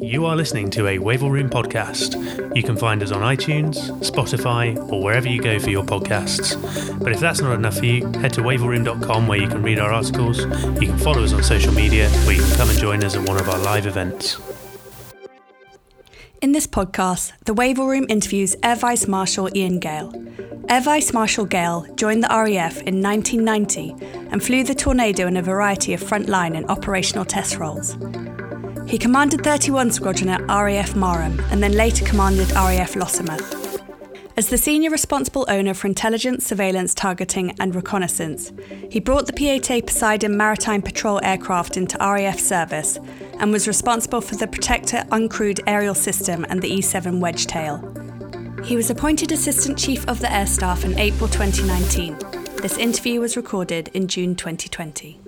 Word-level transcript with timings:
You 0.00 0.26
are 0.26 0.34
listening 0.34 0.68
to 0.70 0.88
a 0.88 0.98
Wavell 0.98 1.30
Room 1.30 1.48
podcast. 1.48 2.56
You 2.56 2.62
can 2.64 2.76
find 2.76 3.00
us 3.04 3.12
on 3.12 3.22
iTunes, 3.22 3.76
Spotify, 4.00 4.76
or 4.92 5.00
wherever 5.00 5.28
you 5.28 5.40
go 5.40 5.60
for 5.60 5.70
your 5.70 5.84
podcasts. 5.84 6.58
But 6.98 7.12
if 7.12 7.20
that's 7.20 7.40
not 7.40 7.54
enough 7.54 7.78
for 7.78 7.86
you, 7.86 8.04
head 8.14 8.32
to 8.32 8.40
wavellroom.com 8.40 9.28
where 9.28 9.38
you 9.38 9.46
can 9.46 9.62
read 9.62 9.78
our 9.78 9.92
articles, 9.92 10.40
you 10.40 10.88
can 10.88 10.98
follow 10.98 11.22
us 11.22 11.32
on 11.32 11.44
social 11.44 11.72
media, 11.72 12.10
or 12.26 12.32
you 12.32 12.42
can 12.42 12.56
come 12.56 12.68
and 12.68 12.78
join 12.80 13.04
us 13.04 13.14
at 13.14 13.28
one 13.28 13.38
of 13.38 13.48
our 13.48 13.58
live 13.58 13.86
events. 13.86 14.40
In 16.44 16.52
this 16.52 16.66
podcast, 16.66 17.32
the 17.46 17.54
Wavell 17.54 17.88
Room 17.88 18.04
interviews 18.10 18.54
Air 18.62 18.76
Vice 18.76 19.08
Marshal 19.08 19.48
Ian 19.56 19.78
Gale. 19.78 20.12
Air 20.68 20.82
Vice 20.82 21.14
Marshal 21.14 21.46
Gale 21.46 21.86
joined 21.94 22.22
the 22.22 22.28
RAF 22.28 22.82
in 22.82 23.00
1990 23.00 23.94
and 24.30 24.44
flew 24.44 24.62
the 24.62 24.74
Tornado 24.74 25.26
in 25.26 25.38
a 25.38 25.42
variety 25.42 25.94
of 25.94 26.02
frontline 26.02 26.54
and 26.54 26.66
operational 26.66 27.24
test 27.24 27.56
roles. 27.56 27.96
He 28.86 28.98
commanded 28.98 29.42
31 29.42 29.92
Squadron 29.92 30.28
at 30.28 30.42
RAF 30.42 30.92
Marham 30.92 31.42
and 31.50 31.62
then 31.62 31.72
later 31.72 32.04
commanded 32.04 32.50
RAF 32.50 32.92
Lossiemouth. 32.92 33.80
As 34.36 34.50
the 34.50 34.58
senior 34.58 34.90
responsible 34.90 35.46
owner 35.48 35.72
for 35.72 35.86
intelligence, 35.86 36.46
surveillance, 36.46 36.92
targeting, 36.92 37.56
and 37.58 37.74
reconnaissance, 37.74 38.52
he 38.90 39.00
brought 39.00 39.26
the 39.26 39.32
P-8A 39.32 39.86
Poseidon 39.86 40.36
maritime 40.36 40.82
patrol 40.82 41.20
aircraft 41.22 41.78
into 41.78 41.96
RAF 41.96 42.38
service 42.38 42.98
and 43.38 43.52
was 43.52 43.66
responsible 43.66 44.20
for 44.20 44.36
the 44.36 44.46
Protector 44.46 45.04
uncrewed 45.10 45.60
aerial 45.66 45.94
system 45.94 46.44
and 46.48 46.60
the 46.60 46.72
E-7 46.72 47.20
Wedgetail. 47.20 48.64
He 48.64 48.76
was 48.76 48.90
appointed 48.90 49.32
Assistant 49.32 49.78
Chief 49.78 50.06
of 50.08 50.20
the 50.20 50.32
Air 50.32 50.46
Staff 50.46 50.84
in 50.84 50.98
April 50.98 51.28
2019. 51.28 52.16
This 52.62 52.78
interview 52.78 53.20
was 53.20 53.36
recorded 53.36 53.88
in 53.94 54.08
June 54.08 54.34
2020. 54.34 55.20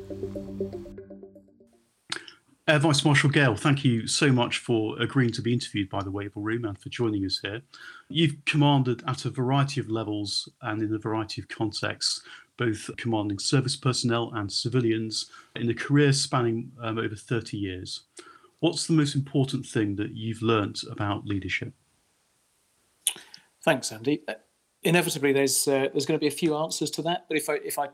Air 2.69 2.81
Vice 2.81 3.05
Marshal 3.05 3.31
Gale, 3.31 3.55
thank 3.55 3.85
you 3.85 4.09
so 4.09 4.33
much 4.33 4.59
for 4.59 5.01
agreeing 5.01 5.31
to 5.33 5.43
be 5.43 5.53
interviewed 5.53 5.89
by 5.89 6.03
the 6.03 6.11
Wavell 6.11 6.43
Room 6.43 6.65
and 6.65 6.77
for 6.77 6.89
joining 6.89 7.25
us 7.25 7.39
here. 7.41 7.63
You've 8.09 8.45
commanded 8.45 9.05
at 9.07 9.25
a 9.25 9.31
variety 9.31 9.81
of 9.81 9.89
levels 9.89 10.49
and 10.63 10.83
in 10.83 10.93
a 10.93 10.99
variety 10.99 11.41
of 11.41 11.47
contexts, 11.47 12.23
both 12.57 12.91
commanding 12.97 13.39
service 13.39 13.77
personnel 13.77 14.33
and 14.35 14.51
civilians 14.51 15.31
in 15.55 15.69
a 15.71 15.75
career 15.75 16.13
spanning 16.13 16.73
um, 16.83 16.99
over 16.99 17.15
30 17.15 17.57
years. 17.57 18.03
What's 18.61 18.87
the 18.87 18.95
most 18.95 19.15
important 19.15 19.67
thing 19.67 19.97
that 19.97 20.15
you've 20.15 20.43
learnt 20.43 20.83
about 20.91 21.27
leadership? 21.27 21.73
Thanks, 23.63 23.93
Andy. 23.93 24.23
Uh, 24.27 24.35
inevitably, 24.83 25.33
there's 25.33 25.69
uh, 25.69 25.89
there's 25.93 26.07
going 26.07 26.19
to 26.19 26.23
be 26.23 26.29
a 26.29 26.39
few 26.39 26.57
answers 26.57 26.91
to 26.93 27.03
that, 27.03 27.27
but 27.29 27.37
if 27.37 27.49
I 27.51 27.55
if 27.65 27.79
I 27.79 27.89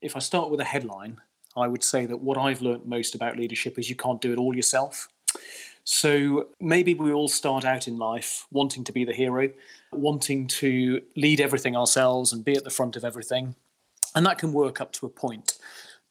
if 0.00 0.16
I 0.16 0.18
start 0.18 0.50
with 0.50 0.60
a 0.60 0.64
headline, 0.64 1.18
I 1.56 1.66
would 1.66 1.82
say 1.82 2.06
that 2.06 2.18
what 2.18 2.36
I've 2.36 2.60
learned 2.60 2.86
most 2.86 3.14
about 3.14 3.36
leadership 3.36 3.78
is 3.78 3.88
you 3.88 3.96
can't 3.96 4.20
do 4.20 4.32
it 4.32 4.38
all 4.38 4.54
yourself. 4.54 5.08
So 5.84 6.48
maybe 6.60 6.94
we 6.94 7.12
all 7.12 7.28
start 7.28 7.64
out 7.64 7.88
in 7.88 7.98
life 7.98 8.46
wanting 8.50 8.84
to 8.84 8.92
be 8.92 9.04
the 9.04 9.12
hero, 9.12 9.50
wanting 9.92 10.46
to 10.48 11.02
lead 11.16 11.40
everything 11.40 11.76
ourselves 11.76 12.32
and 12.32 12.44
be 12.44 12.54
at 12.54 12.64
the 12.64 12.70
front 12.70 12.96
of 12.96 13.04
everything. 13.04 13.54
And 14.14 14.24
that 14.26 14.38
can 14.38 14.52
work 14.52 14.80
up 14.80 14.92
to 14.94 15.06
a 15.06 15.10
point. 15.10 15.58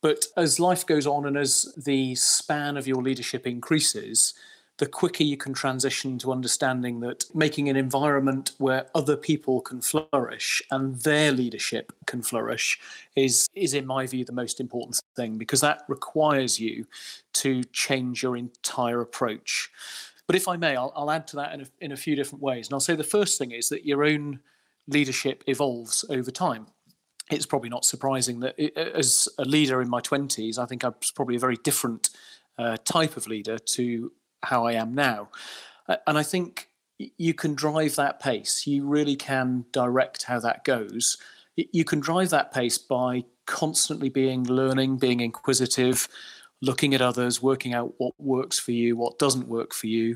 But 0.01 0.25
as 0.35 0.59
life 0.59 0.85
goes 0.85 1.07
on 1.07 1.25
and 1.25 1.37
as 1.37 1.73
the 1.77 2.13
span 2.15 2.75
of 2.75 2.87
your 2.87 3.01
leadership 3.01 3.47
increases, 3.47 4.33
the 4.77 4.85
quicker 4.85 5.23
you 5.23 5.37
can 5.37 5.53
transition 5.53 6.17
to 6.19 6.31
understanding 6.31 6.99
that 7.01 7.23
making 7.33 7.69
an 7.69 7.75
environment 7.75 8.51
where 8.57 8.87
other 8.95 9.15
people 9.15 9.61
can 9.61 9.81
flourish 9.81 10.61
and 10.71 10.99
their 11.01 11.31
leadership 11.31 11.93
can 12.05 12.21
flourish 12.21 12.79
is 13.15 13.47
is 13.53 13.75
in 13.75 13.85
my 13.85 14.07
view 14.07 14.25
the 14.25 14.31
most 14.31 14.59
important 14.59 14.99
thing 15.15 15.37
because 15.37 15.61
that 15.61 15.83
requires 15.87 16.59
you 16.59 16.85
to 17.33 17.63
change 17.65 18.23
your 18.23 18.35
entire 18.35 19.01
approach. 19.01 19.71
But 20.25 20.35
if 20.35 20.47
i 20.47 20.57
may 20.57 20.75
i'll, 20.75 20.91
I'll 20.95 21.11
add 21.11 21.27
to 21.27 21.35
that 21.37 21.53
in 21.53 21.61
a, 21.61 21.65
in 21.79 21.91
a 21.91 21.97
few 21.97 22.15
different 22.15 22.41
ways. 22.41 22.67
And 22.67 22.73
i'll 22.73 22.79
say 22.79 22.95
the 22.95 23.03
first 23.03 23.37
thing 23.37 23.51
is 23.51 23.69
that 23.69 23.85
your 23.85 24.03
own 24.03 24.39
leadership 24.87 25.43
evolves 25.47 26.03
over 26.09 26.31
time 26.31 26.65
it's 27.31 27.45
probably 27.45 27.69
not 27.69 27.85
surprising 27.85 28.39
that 28.41 28.55
it, 28.57 28.77
as 28.77 29.29
a 29.39 29.45
leader 29.45 29.81
in 29.81 29.89
my 29.89 30.01
20s 30.01 30.57
i 30.57 30.65
think 30.65 30.83
i 30.83 30.89
was 30.89 31.11
probably 31.11 31.35
a 31.35 31.39
very 31.39 31.57
different 31.63 32.09
uh, 32.57 32.77
type 32.85 33.17
of 33.17 33.27
leader 33.27 33.57
to 33.57 34.11
how 34.43 34.65
I 34.65 34.73
am 34.73 34.93
now. 34.93 35.29
And 36.07 36.17
I 36.17 36.23
think 36.23 36.69
you 36.97 37.33
can 37.33 37.55
drive 37.55 37.95
that 37.95 38.19
pace. 38.19 38.67
You 38.67 38.85
really 38.85 39.15
can 39.15 39.65
direct 39.71 40.23
how 40.23 40.39
that 40.39 40.63
goes. 40.63 41.17
You 41.55 41.83
can 41.83 41.99
drive 41.99 42.29
that 42.29 42.53
pace 42.53 42.77
by 42.77 43.25
constantly 43.45 44.09
being 44.09 44.45
learning, 44.45 44.97
being 44.97 45.19
inquisitive, 45.19 46.07
looking 46.61 46.93
at 46.93 47.01
others, 47.01 47.41
working 47.41 47.73
out 47.73 47.93
what 47.97 48.13
works 48.17 48.57
for 48.59 48.71
you, 48.71 48.95
what 48.95 49.19
doesn't 49.19 49.47
work 49.47 49.73
for 49.73 49.87
you, 49.87 50.15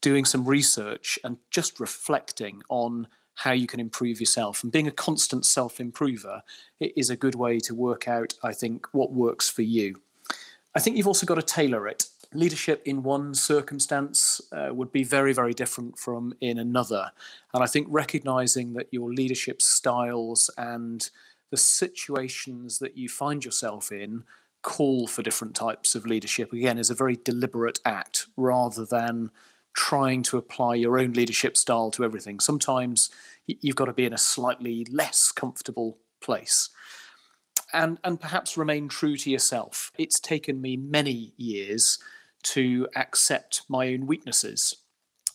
doing 0.00 0.24
some 0.24 0.44
research, 0.44 1.18
and 1.24 1.36
just 1.50 1.80
reflecting 1.80 2.62
on 2.68 3.08
how 3.38 3.52
you 3.52 3.68
can 3.68 3.78
improve 3.78 4.18
yourself. 4.18 4.64
And 4.64 4.72
being 4.72 4.88
a 4.88 4.92
constant 4.92 5.46
self 5.46 5.78
improver 5.78 6.42
is 6.80 7.08
a 7.08 7.16
good 7.16 7.36
way 7.36 7.60
to 7.60 7.74
work 7.74 8.08
out, 8.08 8.34
I 8.42 8.52
think, 8.52 8.86
what 8.92 9.12
works 9.12 9.48
for 9.48 9.62
you. 9.62 10.00
I 10.74 10.80
think 10.80 10.96
you've 10.96 11.06
also 11.06 11.24
got 11.24 11.36
to 11.36 11.42
tailor 11.42 11.86
it 11.86 12.06
leadership 12.34 12.82
in 12.84 13.02
one 13.02 13.34
circumstance 13.34 14.40
uh, 14.52 14.68
would 14.72 14.92
be 14.92 15.04
very, 15.04 15.32
very 15.32 15.54
different 15.54 15.98
from 15.98 16.34
in 16.40 16.58
another. 16.58 17.10
And 17.54 17.62
I 17.62 17.66
think 17.66 17.86
recognizing 17.88 18.74
that 18.74 18.88
your 18.90 19.12
leadership 19.12 19.62
styles 19.62 20.50
and 20.58 21.08
the 21.50 21.56
situations 21.56 22.80
that 22.80 22.98
you 22.98 23.08
find 23.08 23.44
yourself 23.44 23.90
in 23.92 24.24
call 24.60 25.06
for 25.06 25.22
different 25.22 25.54
types 25.54 25.94
of 25.94 26.04
leadership 26.04 26.52
again 26.52 26.76
is 26.76 26.90
a 26.90 26.94
very 26.94 27.16
deliberate 27.24 27.78
act 27.86 28.26
rather 28.36 28.84
than 28.84 29.30
trying 29.78 30.24
to 30.24 30.36
apply 30.36 30.74
your 30.74 30.98
own 30.98 31.12
leadership 31.12 31.56
style 31.56 31.88
to 31.88 32.04
everything. 32.04 32.40
Sometimes 32.40 33.10
you've 33.46 33.76
got 33.76 33.84
to 33.84 33.92
be 33.92 34.04
in 34.04 34.12
a 34.12 34.18
slightly 34.18 34.84
less 34.90 35.30
comfortable 35.30 35.98
place 36.20 36.70
and 37.72 37.96
and 38.02 38.20
perhaps 38.20 38.56
remain 38.56 38.88
true 38.88 39.16
to 39.16 39.30
yourself. 39.30 39.92
It's 39.96 40.18
taken 40.18 40.60
me 40.60 40.76
many 40.76 41.32
years 41.36 41.98
to 42.54 42.88
accept 42.96 43.62
my 43.68 43.88
own 43.92 44.06
weaknesses. 44.06 44.78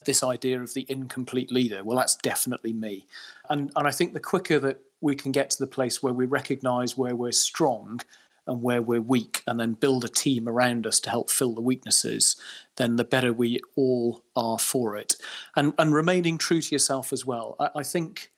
This 0.06 0.24
idea 0.24 0.62
of 0.62 0.74
the 0.74 0.86
incomplete 0.90 1.52
leader, 1.52 1.82
well, 1.82 1.98
that's 1.98 2.18
definitely 2.18 2.74
me. 2.74 3.08
And, 3.50 3.72
and 3.78 3.88
I 3.88 3.92
think 3.92 4.14
the 4.14 4.20
quicker 4.20 4.60
that 4.60 4.80
we 5.00 5.16
can 5.16 5.32
get 5.32 5.50
to 5.52 5.60
the 5.60 5.68
place 5.68 6.04
where 6.04 6.14
we 6.14 6.26
recognize 6.26 6.98
where 6.98 7.16
we're 7.16 7.32
strong 7.32 8.02
and 8.48 8.62
where 8.62 8.82
we're 8.82 9.02
weak, 9.02 9.42
and 9.48 9.60
then 9.60 9.74
build 9.74 10.04
a 10.04 10.10
team 10.10 10.48
around 10.48 10.86
us 10.86 11.00
to 11.02 11.10
help 11.10 11.30
fill 11.30 11.54
the 11.54 11.62
weaknesses, 11.62 12.36
then 12.76 12.96
the 12.96 13.04
better 13.04 13.32
we 13.32 13.60
all 13.76 14.24
are 14.36 14.60
for 14.60 14.98
it. 14.98 15.16
And, 15.56 15.74
and 15.78 15.94
remaining 15.94 16.38
true 16.38 16.62
to 16.62 16.76
yourself 16.76 17.14
as 17.14 17.26
well. 17.26 17.56
I, 17.60 17.70
I 17.76 17.84
think 17.84 18.32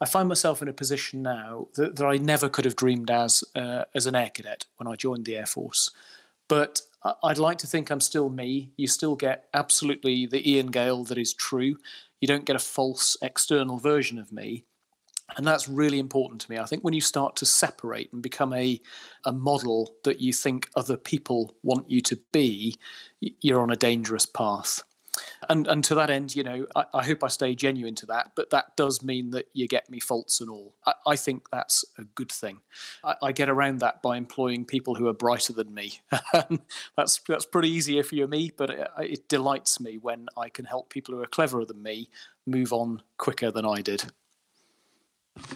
I 0.00 0.06
find 0.06 0.28
myself 0.28 0.62
in 0.62 0.68
a 0.68 0.72
position 0.72 1.22
now 1.22 1.68
that, 1.74 1.96
that 1.96 2.06
I 2.06 2.16
never 2.18 2.48
could 2.48 2.64
have 2.64 2.76
dreamed 2.76 3.10
as 3.10 3.44
uh, 3.54 3.84
as 3.94 4.06
an 4.06 4.14
air 4.14 4.30
cadet 4.32 4.64
when 4.76 4.86
I 4.86 4.96
joined 4.96 5.24
the 5.24 5.36
Air 5.36 5.46
Force. 5.46 5.90
But 6.48 6.80
I'd 7.22 7.38
like 7.38 7.58
to 7.58 7.66
think 7.66 7.90
I'm 7.90 8.00
still 8.00 8.28
me. 8.28 8.70
You 8.76 8.88
still 8.88 9.14
get 9.14 9.44
absolutely 9.54 10.26
the 10.26 10.50
Ian 10.50 10.68
Gale 10.68 11.04
that 11.04 11.18
is 11.18 11.32
true. 11.34 11.76
You 12.20 12.28
don't 12.28 12.44
get 12.44 12.56
a 12.56 12.60
false 12.60 13.16
external 13.22 13.78
version 13.78 14.18
of 14.18 14.32
me. 14.32 14.64
And 15.36 15.46
that's 15.46 15.68
really 15.68 15.98
important 15.98 16.40
to 16.42 16.50
me. 16.50 16.58
I 16.58 16.64
think 16.64 16.82
when 16.82 16.94
you 16.94 17.00
start 17.00 17.36
to 17.36 17.46
separate 17.46 18.12
and 18.12 18.22
become 18.22 18.52
a, 18.54 18.80
a 19.24 19.32
model 19.32 19.94
that 20.04 20.20
you 20.20 20.32
think 20.32 20.68
other 20.74 20.96
people 20.96 21.54
want 21.62 21.90
you 21.90 22.00
to 22.02 22.18
be, 22.32 22.76
you're 23.20 23.60
on 23.60 23.70
a 23.70 23.76
dangerous 23.76 24.26
path 24.26 24.82
and 25.48 25.66
and 25.66 25.82
to 25.84 25.94
that 25.94 26.10
end, 26.10 26.34
you 26.34 26.42
know, 26.42 26.66
I, 26.76 26.84
I, 26.94 27.04
hope 27.04 27.24
I 27.24 27.28
stay 27.28 27.54
genuine 27.54 27.94
to 27.96 28.06
that. 28.06 28.32
But 28.34 28.50
that 28.50 28.76
does 28.76 29.02
mean 29.02 29.30
that 29.30 29.46
you 29.52 29.68
get 29.68 29.88
me 29.90 30.00
faults 30.00 30.40
and 30.40 30.50
all. 30.50 30.74
I, 30.86 30.92
I 31.06 31.16
think 31.16 31.48
that's 31.50 31.84
a 31.98 32.04
good 32.04 32.30
thing. 32.30 32.60
I, 33.04 33.14
I, 33.22 33.32
get 33.32 33.48
around 33.48 33.80
that 33.80 34.02
by 34.02 34.16
employing 34.16 34.64
people 34.64 34.94
who 34.94 35.08
are 35.08 35.14
brighter 35.14 35.52
than 35.52 35.72
me. 35.72 36.00
that's 36.96 37.20
that's 37.26 37.46
pretty 37.46 37.70
easy 37.70 37.98
if 37.98 38.12
you're 38.12 38.28
me, 38.28 38.52
but 38.56 38.70
it, 38.70 38.88
it 39.00 39.28
delights 39.28 39.80
me 39.80 39.98
when 39.98 40.26
I 40.36 40.48
can 40.48 40.64
help 40.64 40.90
people 40.90 41.14
who 41.14 41.22
are 41.22 41.26
cleverer 41.26 41.64
than 41.64 41.82
me 41.82 42.08
move 42.46 42.72
on 42.72 43.02
quicker 43.16 43.50
than 43.50 43.66
I 43.66 43.82
did. 43.82 44.04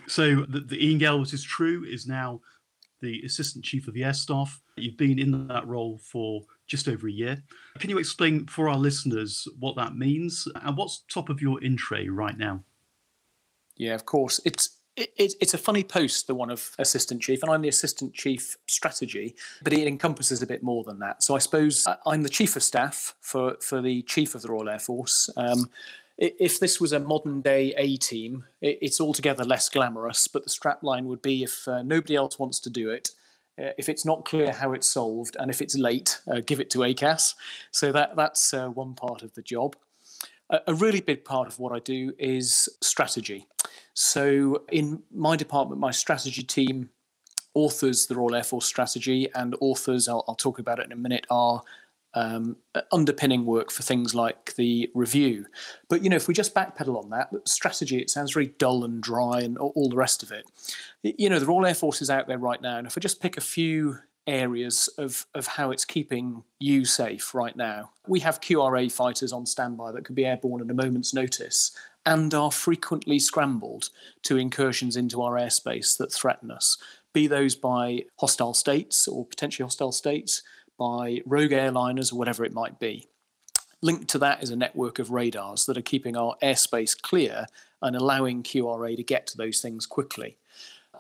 So 0.07 0.45
the, 0.47 0.61
the 0.61 0.87
Ian 0.87 0.99
Gale, 0.99 1.21
which 1.21 1.35
is 1.35 1.43
true, 1.43 1.85
is 1.85 2.07
now 2.07 2.41
the 3.01 3.23
Assistant 3.25 3.65
Chief 3.65 3.89
of 3.89 3.95
the 3.95 4.05
Air 4.05 4.15
Staff. 4.15 4.61
You've 4.77 4.97
been 4.97 5.19
in 5.19 5.49
that 5.49 5.67
role 5.67 5.99
for 5.99 6.43
just 6.67 6.89
over 6.89 7.09
a 7.09 7.13
year. 7.13 7.43
Can 7.79 7.91
you 7.91 7.99
explain 7.99 8.47
for 8.47 8.69
our 8.69 8.79
listeners 8.79 9.47
what 9.59 9.77
that 9.77 9.97
means 9.97 10.49
and 10.63 10.77
what's 10.77 11.05
top 11.13 11.29
of 11.29 11.43
your 11.43 11.63
in 11.63 11.77
tray 11.77 12.09
right 12.09 12.39
now? 12.39 12.63
Yeah, 13.77 13.95
of 13.95 14.07
course. 14.07 14.41
It's 14.45 14.79
it, 14.95 15.35
it's 15.41 15.55
a 15.55 15.59
funny 15.59 15.83
post, 15.83 16.27
the 16.27 16.35
one 16.35 16.51
of 16.51 16.71
assistant 16.79 17.23
chief, 17.23 17.43
and 17.43 17.51
I'm 17.51 17.63
the 17.63 17.69
assistant 17.69 18.13
chief 18.13 18.57
strategy, 18.69 19.35
but 19.63 19.73
it 19.73 19.87
encompasses 19.87 20.43
a 20.43 20.47
bit 20.47 20.63
more 20.63 20.85
than 20.85 20.99
that. 20.99 21.23
So 21.23 21.35
I 21.35 21.39
suppose 21.39 21.87
I'm 22.05 22.23
the 22.23 22.29
chief 22.29 22.57
of 22.57 22.63
staff 22.63 23.15
for 23.21 23.57
for 23.61 23.81
the 23.81 24.03
chief 24.03 24.35
of 24.35 24.43
the 24.43 24.49
Royal 24.49 24.69
Air 24.69 24.79
Force. 24.79 25.31
Um, 25.37 25.71
if 26.23 26.59
this 26.59 26.81
was 26.81 26.93
a 26.93 27.01
modern 27.01 27.43
day 27.43 27.75
A 27.77 27.97
team, 27.97 28.45
it's 28.61 29.01
altogether 29.01 29.45
less 29.45 29.69
glamorous, 29.69 30.29
but 30.29 30.45
the 30.45 30.51
strapline 30.51 31.05
would 31.05 31.23
be 31.23 31.43
if 31.43 31.67
uh, 31.67 31.83
nobody 31.83 32.15
else 32.15 32.39
wants 32.39 32.61
to 32.61 32.71
do 32.71 32.91
it, 32.91 33.11
Uh, 33.59 33.73
if 33.77 33.89
it's 33.89 34.05
not 34.05 34.25
clear 34.25 34.51
how 34.53 34.75
it's 34.75 34.89
solved, 34.89 35.37
and 35.39 35.51
if 35.51 35.61
it's 35.61 35.77
late, 35.77 36.21
uh, 36.27 36.41
give 36.47 36.63
it 36.63 36.71
to 36.71 36.79
ACAS. 36.79 37.35
So 37.71 37.93
that 37.93 38.17
that's 38.17 38.55
uh, 38.55 38.69
one 38.69 38.95
part 38.95 39.23
of 39.23 39.31
the 39.35 39.43
job. 39.43 39.77
a 40.67 40.75
really 40.75 41.01
big 41.01 41.25
part 41.25 41.49
of 41.49 41.59
what 41.59 41.73
I 41.73 41.81
do 41.81 42.13
is 42.19 42.69
strategy. 42.81 43.47
So 43.95 44.65
in 44.71 45.03
my 45.11 45.37
department, 45.37 45.81
my 45.81 45.93
strategy 45.93 46.43
team 46.43 46.91
authors 47.55 48.07
the 48.07 48.15
Royal 48.15 48.35
Air 48.35 48.43
Force 48.43 48.67
strategy, 48.67 49.29
and 49.35 49.55
authors, 49.61 50.09
I'll, 50.09 50.25
I'll 50.27 50.35
talk 50.35 50.59
about 50.59 50.79
it 50.79 50.87
in 50.87 50.93
a 50.93 50.97
minute, 50.97 51.27
are 51.31 51.63
um, 52.15 52.57
underpinning 52.91 53.45
work 53.45 53.71
for 53.71 53.83
things 53.83 54.15
like 54.15 54.55
the 54.57 54.91
review. 54.95 55.47
But 55.89 56.03
you 56.03 56.11
know, 56.11 56.17
if 56.17 56.29
we 56.29 56.35
just 56.35 56.55
backpedal 56.55 57.03
on 57.03 57.11
that 57.11 57.31
strategy, 57.47 57.99
it 57.99 58.11
sounds 58.11 58.33
very 58.33 58.49
dull 58.59 58.85
and 58.85 59.03
dry, 59.03 59.41
and 59.41 59.59
all 59.59 59.89
the 59.89 59.97
rest 59.97 60.23
of 60.23 60.33
it. 60.33 60.45
You 61.03 61.29
know, 61.31 61.39
the 61.39 61.47
Royal 61.47 61.67
Air 61.67 61.75
Force 61.75 62.03
is 62.03 62.11
out 62.11 62.27
there 62.27 62.39
right 62.39 62.61
now, 62.61 62.79
and 62.79 62.87
if 62.87 62.97
I 62.97 63.01
just 63.01 63.21
pick 63.21 63.37
a 63.37 63.43
few 63.43 63.99
areas 64.27 64.89
of 64.99 65.27
of 65.35 65.47
how 65.47 65.73
it's 65.73 65.85
keeping 65.85 66.43
you 66.61 66.85
safe 66.85 67.35
right 67.35 67.57
now, 67.57 67.91
we 68.07 68.21
have 68.21 68.41
QRA 68.41 68.91
fighters 68.91 69.33
on 69.33 69.47
standby 69.47 69.93
that 69.93 70.05
could 70.05 70.17
be 70.17 70.27
airborne 70.27 70.63
at 70.63 70.71
a 70.71 70.75
moment's 70.75 71.15
notice. 71.15 71.73
And 72.05 72.35
are 72.35 72.51
frequently 72.51 73.21
scrambled 73.21 73.91
to 74.23 74.37
incursions 74.37 74.97
into 74.97 75.23
our 75.23 75.35
airspace 75.35 75.97
that 75.99 76.13
threaten 76.13 76.51
us, 76.51 76.77
be 77.13 77.29
those 77.29 77.55
by 77.55 78.07
hostile 78.19 78.55
states 78.55 79.07
or 79.07 79.25
potentially 79.25 79.65
hostile 79.65 79.93
states, 79.93 80.43
by 80.83 81.23
rogue 81.27 81.53
airliners 81.53 82.13
or 82.13 82.17
whatever 82.17 82.45
it 82.45 82.53
might 82.53 82.81
be. 82.81 83.07
Linked 83.83 84.09
to 84.09 84.19
that 84.19 84.43
is 84.43 84.51
a 84.51 84.57
network 84.57 84.99
of 84.99 85.13
radars 85.13 85.65
that 85.67 85.79
are 85.79 85.83
keeping 85.83 86.17
our 86.17 86.35
airspace 86.43 87.01
clear 87.01 87.47
and 87.83 87.95
allowing 87.95 88.43
QRA 88.43 88.97
to 88.97 89.03
get 89.05 89.29
to 89.29 89.37
those 89.37 89.61
things 89.61 89.87
quickly. 89.87 90.37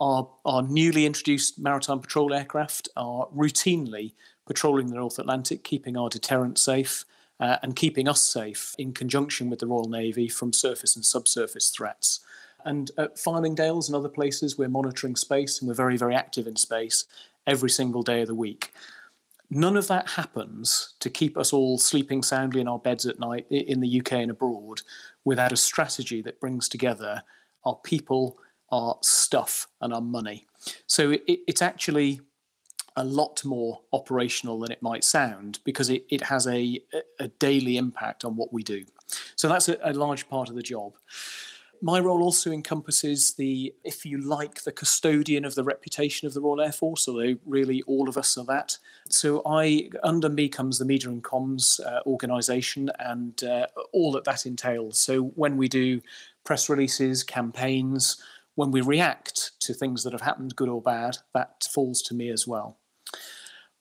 Our, 0.00 0.28
our 0.44 0.62
newly 0.62 1.04
introduced 1.04 1.58
maritime 1.58 1.98
patrol 1.98 2.32
aircraft 2.32 2.90
are 2.96 3.26
routinely 3.36 4.12
patrolling 4.46 4.86
the 4.88 4.96
North 4.96 5.18
Atlantic, 5.18 5.64
keeping 5.64 5.96
our 5.96 6.08
deterrent 6.08 6.58
safe 6.58 7.04
uh, 7.40 7.56
and 7.62 7.74
keeping 7.74 8.06
us 8.06 8.22
safe 8.22 8.76
in 8.78 8.92
conjunction 8.92 9.50
with 9.50 9.58
the 9.58 9.66
Royal 9.66 9.88
Navy 9.88 10.28
from 10.28 10.52
surface 10.52 10.94
and 10.94 11.04
subsurface 11.04 11.70
threats. 11.70 12.20
And 12.64 12.92
at 12.98 13.16
Fylingdales 13.16 13.88
and 13.88 13.96
other 13.96 14.08
places, 14.08 14.56
we're 14.56 14.68
monitoring 14.68 15.16
space 15.16 15.60
and 15.60 15.66
we're 15.66 15.74
very, 15.74 15.96
very 15.96 16.14
active 16.14 16.46
in 16.46 16.54
space 16.54 17.04
every 17.48 17.70
single 17.70 18.04
day 18.04 18.20
of 18.20 18.28
the 18.28 18.34
week. 18.36 18.72
None 19.54 19.76
of 19.76 19.86
that 19.88 20.08
happens 20.08 20.94
to 21.00 21.10
keep 21.10 21.36
us 21.36 21.52
all 21.52 21.76
sleeping 21.76 22.22
soundly 22.22 22.62
in 22.62 22.68
our 22.68 22.78
beds 22.78 23.04
at 23.04 23.20
night 23.20 23.44
in 23.50 23.80
the 23.80 24.00
UK 24.00 24.12
and 24.14 24.30
abroad 24.30 24.80
without 25.26 25.52
a 25.52 25.58
strategy 25.58 26.22
that 26.22 26.40
brings 26.40 26.70
together 26.70 27.22
our 27.66 27.76
people, 27.84 28.38
our 28.70 28.96
stuff, 29.02 29.68
and 29.82 29.92
our 29.92 30.00
money. 30.00 30.46
So 30.86 31.10
it, 31.10 31.22
it's 31.26 31.60
actually 31.60 32.22
a 32.96 33.04
lot 33.04 33.44
more 33.44 33.82
operational 33.92 34.58
than 34.58 34.72
it 34.72 34.80
might 34.80 35.04
sound 35.04 35.58
because 35.64 35.90
it, 35.90 36.06
it 36.08 36.22
has 36.22 36.46
a, 36.46 36.80
a 37.20 37.28
daily 37.28 37.76
impact 37.76 38.24
on 38.24 38.36
what 38.36 38.54
we 38.54 38.62
do. 38.62 38.86
So 39.36 39.50
that's 39.50 39.68
a, 39.68 39.76
a 39.82 39.92
large 39.92 40.30
part 40.30 40.48
of 40.48 40.54
the 40.54 40.62
job 40.62 40.94
my 41.82 41.98
role 41.98 42.22
also 42.22 42.52
encompasses 42.52 43.34
the, 43.34 43.74
if 43.82 44.06
you 44.06 44.18
like, 44.18 44.62
the 44.62 44.70
custodian 44.70 45.44
of 45.44 45.56
the 45.56 45.64
reputation 45.64 46.28
of 46.28 46.32
the 46.32 46.40
Royal 46.40 46.60
Air 46.60 46.70
Force, 46.70 47.08
although 47.08 47.34
really 47.44 47.82
all 47.82 48.08
of 48.08 48.16
us 48.16 48.38
are 48.38 48.44
that. 48.44 48.78
So 49.08 49.42
I, 49.44 49.90
under 50.04 50.28
me 50.28 50.48
comes 50.48 50.78
the 50.78 50.84
media 50.84 51.10
and 51.10 51.24
comms 51.24 51.84
uh, 51.84 52.00
organisation 52.06 52.88
and 53.00 53.42
uh, 53.42 53.66
all 53.92 54.12
that 54.12 54.24
that 54.24 54.46
entails. 54.46 55.00
So 55.00 55.24
when 55.34 55.56
we 55.56 55.68
do 55.68 56.00
press 56.44 56.68
releases, 56.68 57.24
campaigns, 57.24 58.22
when 58.54 58.70
we 58.70 58.80
react 58.80 59.50
to 59.62 59.74
things 59.74 60.04
that 60.04 60.12
have 60.12 60.22
happened, 60.22 60.54
good 60.54 60.68
or 60.68 60.80
bad, 60.80 61.18
that 61.34 61.66
falls 61.72 62.00
to 62.02 62.14
me 62.14 62.28
as 62.28 62.46
well. 62.46 62.78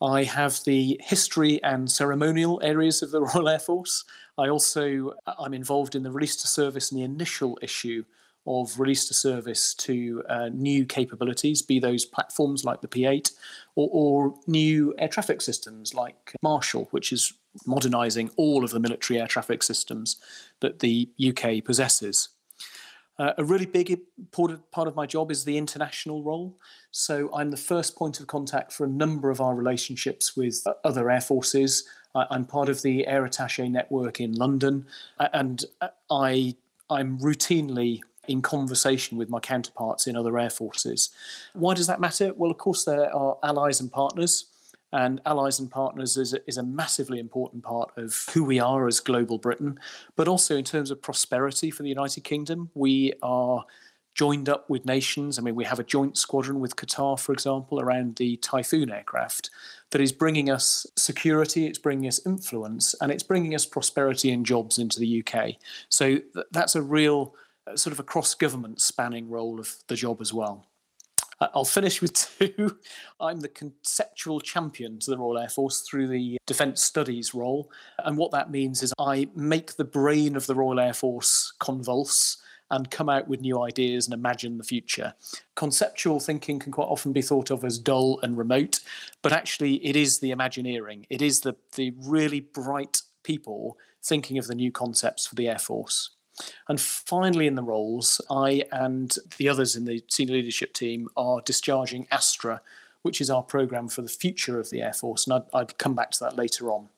I 0.01 0.23
have 0.23 0.59
the 0.65 0.99
history 1.03 1.61
and 1.63 1.89
ceremonial 1.89 2.59
areas 2.63 3.03
of 3.03 3.11
the 3.11 3.21
Royal 3.35 3.49
Air 3.49 3.59
Force. 3.59 4.03
I 4.41 4.49
also 4.49 5.13
I'm 5.39 5.53
involved 5.53 5.95
in 5.95 6.03
the 6.03 6.11
release 6.11 6.35
to 6.37 6.47
service 6.47 6.91
and 6.91 6.99
the 6.99 7.03
initial 7.05 7.59
issue 7.61 8.03
of 8.47 8.79
release 8.79 9.07
to 9.07 9.13
service 9.13 9.75
to 9.75 10.23
uh, 10.27 10.49
new 10.51 10.83
capabilities, 10.83 11.61
be 11.61 11.79
those 11.79 12.05
platforms 12.05 12.65
like 12.65 12.81
the 12.81 12.87
P8 12.87 13.31
or, 13.75 13.89
or, 13.91 14.33
new 14.47 14.95
air 14.97 15.07
traffic 15.07 15.41
systems 15.41 15.93
like 15.93 16.33
Marshall, 16.41 16.87
which 16.89 17.13
is 17.13 17.33
modernising 17.67 18.31
all 18.37 18.63
of 18.63 18.71
the 18.71 18.79
military 18.79 19.21
air 19.21 19.27
traffic 19.27 19.61
systems 19.61 20.17
that 20.59 20.79
the 20.79 21.07
UK 21.23 21.63
possesses. 21.63 22.29
Uh, 23.21 23.33
a 23.37 23.43
really 23.43 23.67
big 23.67 23.91
important 24.17 24.59
part 24.71 24.87
of 24.87 24.95
my 24.95 25.05
job 25.05 25.29
is 25.29 25.43
the 25.43 25.55
international 25.55 26.23
role. 26.23 26.57
So 26.89 27.29
I'm 27.35 27.51
the 27.51 27.57
first 27.57 27.95
point 27.95 28.19
of 28.19 28.25
contact 28.25 28.73
for 28.73 28.85
a 28.85 28.89
number 28.89 29.29
of 29.29 29.39
our 29.39 29.53
relationships 29.53 30.35
with 30.35 30.59
uh, 30.65 30.73
other 30.83 31.11
air 31.11 31.21
forces. 31.21 31.87
I'm 32.15 32.45
part 32.45 32.67
of 32.67 32.81
the 32.81 33.05
Air 33.05 33.23
Attaché 33.27 33.69
network 33.69 34.19
in 34.19 34.33
London, 34.33 34.85
and 35.19 35.63
uh, 35.81 35.89
I 36.09 36.55
I'm 36.89 37.19
routinely 37.19 38.01
in 38.27 38.41
conversation 38.41 39.17
with 39.19 39.29
my 39.29 39.39
counterparts 39.39 40.07
in 40.07 40.15
other 40.15 40.37
air 40.37 40.49
forces. 40.49 41.11
Why 41.53 41.75
does 41.75 41.87
that 41.87 42.01
matter? 42.01 42.33
Well, 42.35 42.51
of 42.51 42.57
course, 42.57 42.85
there 42.85 43.15
are 43.15 43.37
allies 43.43 43.79
and 43.79 43.91
partners 43.91 44.47
and 44.93 45.21
allies 45.25 45.59
and 45.59 45.71
partners 45.71 46.17
is 46.17 46.33
a, 46.33 46.47
is 46.47 46.57
a 46.57 46.63
massively 46.63 47.19
important 47.19 47.63
part 47.63 47.91
of 47.97 48.25
who 48.33 48.43
we 48.43 48.59
are 48.59 48.87
as 48.87 48.99
global 48.99 49.37
Britain, 49.37 49.79
but 50.15 50.27
also 50.27 50.57
in 50.57 50.63
terms 50.63 50.91
of 50.91 51.01
prosperity 51.01 51.71
for 51.71 51.83
the 51.83 51.89
United 51.89 52.23
Kingdom. 52.23 52.69
We 52.73 53.13
are 53.21 53.65
joined 54.13 54.49
up 54.49 54.69
with 54.69 54.85
nations. 54.85 55.39
I 55.39 55.41
mean, 55.41 55.55
we 55.55 55.63
have 55.63 55.79
a 55.79 55.83
joint 55.83 56.17
squadron 56.17 56.59
with 56.59 56.75
Qatar, 56.75 57.19
for 57.19 57.31
example, 57.31 57.79
around 57.79 58.17
the 58.17 58.37
Typhoon 58.37 58.91
aircraft 58.91 59.49
that 59.91 60.01
is 60.01 60.11
bringing 60.11 60.49
us 60.49 60.85
security, 60.97 61.65
it's 61.65 61.77
bringing 61.77 62.07
us 62.07 62.25
influence, 62.25 62.95
and 63.01 63.11
it's 63.11 63.23
bringing 63.23 63.55
us 63.55 63.65
prosperity 63.65 64.31
and 64.31 64.45
jobs 64.45 64.77
into 64.77 64.99
the 64.99 65.23
UK. 65.25 65.55
So 65.89 66.17
th- 66.17 66.45
that's 66.51 66.75
a 66.75 66.81
real 66.81 67.35
uh, 67.67 67.75
sort 67.75 67.93
of 67.93 67.99
a 67.99 68.03
cross 68.03 68.33
government 68.33 68.81
spanning 68.81 69.29
role 69.29 69.59
of 69.59 69.75
the 69.87 69.95
job 69.95 70.21
as 70.21 70.33
well. 70.33 70.65
I'll 71.53 71.65
finish 71.65 72.01
with 72.01 72.13
two. 72.13 72.77
I'm 73.19 73.39
the 73.39 73.49
conceptual 73.49 74.39
champion 74.39 74.99
to 74.99 75.11
the 75.11 75.17
Royal 75.17 75.39
Air 75.39 75.49
Force 75.49 75.81
through 75.81 76.07
the 76.07 76.37
Defence 76.45 76.83
Studies 76.83 77.33
role. 77.33 77.71
And 77.99 78.17
what 78.17 78.31
that 78.31 78.51
means 78.51 78.83
is 78.83 78.93
I 78.99 79.27
make 79.35 79.75
the 79.75 79.83
brain 79.83 80.35
of 80.35 80.45
the 80.45 80.55
Royal 80.55 80.79
Air 80.79 80.93
Force 80.93 81.53
convulse 81.59 82.37
and 82.69 82.89
come 82.89 83.09
out 83.09 83.27
with 83.27 83.41
new 83.41 83.61
ideas 83.61 84.07
and 84.07 84.13
imagine 84.13 84.57
the 84.57 84.63
future. 84.63 85.13
Conceptual 85.55 86.19
thinking 86.19 86.57
can 86.57 86.71
quite 86.71 86.85
often 86.85 87.11
be 87.11 87.21
thought 87.21 87.51
of 87.51 87.65
as 87.65 87.77
dull 87.77 88.19
and 88.23 88.37
remote, 88.37 88.79
but 89.21 89.33
actually 89.33 89.85
it 89.85 89.95
is 89.95 90.19
the 90.19 90.31
Imagineering. 90.31 91.05
It 91.09 91.21
is 91.21 91.41
the, 91.41 91.55
the 91.75 91.93
really 91.97 92.39
bright 92.39 93.01
people 93.23 93.77
thinking 94.01 94.37
of 94.37 94.47
the 94.47 94.55
new 94.55 94.71
concepts 94.71 95.27
for 95.27 95.35
the 95.35 95.49
Air 95.49 95.59
Force. 95.59 96.11
And 96.67 96.79
finally, 96.79 97.47
in 97.47 97.55
the 97.55 97.63
roles, 97.63 98.21
I 98.29 98.63
and 98.71 99.15
the 99.37 99.49
others 99.49 99.75
in 99.75 99.85
the 99.85 100.03
senior 100.09 100.35
leadership 100.35 100.73
team 100.73 101.07
are 101.17 101.41
discharging 101.41 102.07
Astra, 102.11 102.61
which 103.01 103.21
is 103.21 103.29
our 103.29 103.43
program 103.43 103.87
for 103.87 104.01
the 104.01 104.09
future 104.09 104.59
of 104.59 104.69
the 104.69 104.81
Air 104.81 104.93
Force. 104.93 105.27
And 105.27 105.33
I'd, 105.33 105.59
I'd 105.59 105.77
come 105.77 105.95
back 105.95 106.11
to 106.11 106.19
that 106.21 106.37
later 106.37 106.71
on. 106.71 106.89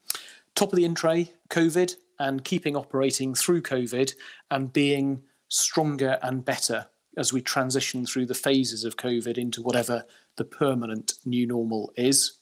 Top 0.56 0.72
of 0.72 0.76
the 0.76 0.86
in 0.86 0.96
tray, 0.96 1.34
COVID, 1.50 1.96
and 2.20 2.44
keeping 2.44 2.76
operating 2.76 3.34
through 3.34 3.62
COVID 3.62 4.14
and 4.52 4.72
being 4.72 5.24
stronger 5.50 6.20
and 6.22 6.46
better 6.46 6.88
as 7.18 7.32
we 7.32 7.42
transition 7.42 8.06
through 8.06 8.26
the 8.26 8.34
phases 8.34 8.86
of 8.86 8.98
COVID 8.98 9.38
into 9.38 9.62
whatever 9.62 10.04
the 10.36 10.46
permanent 10.46 11.14
new 11.26 11.46
normal 11.46 11.92
is 11.96 12.40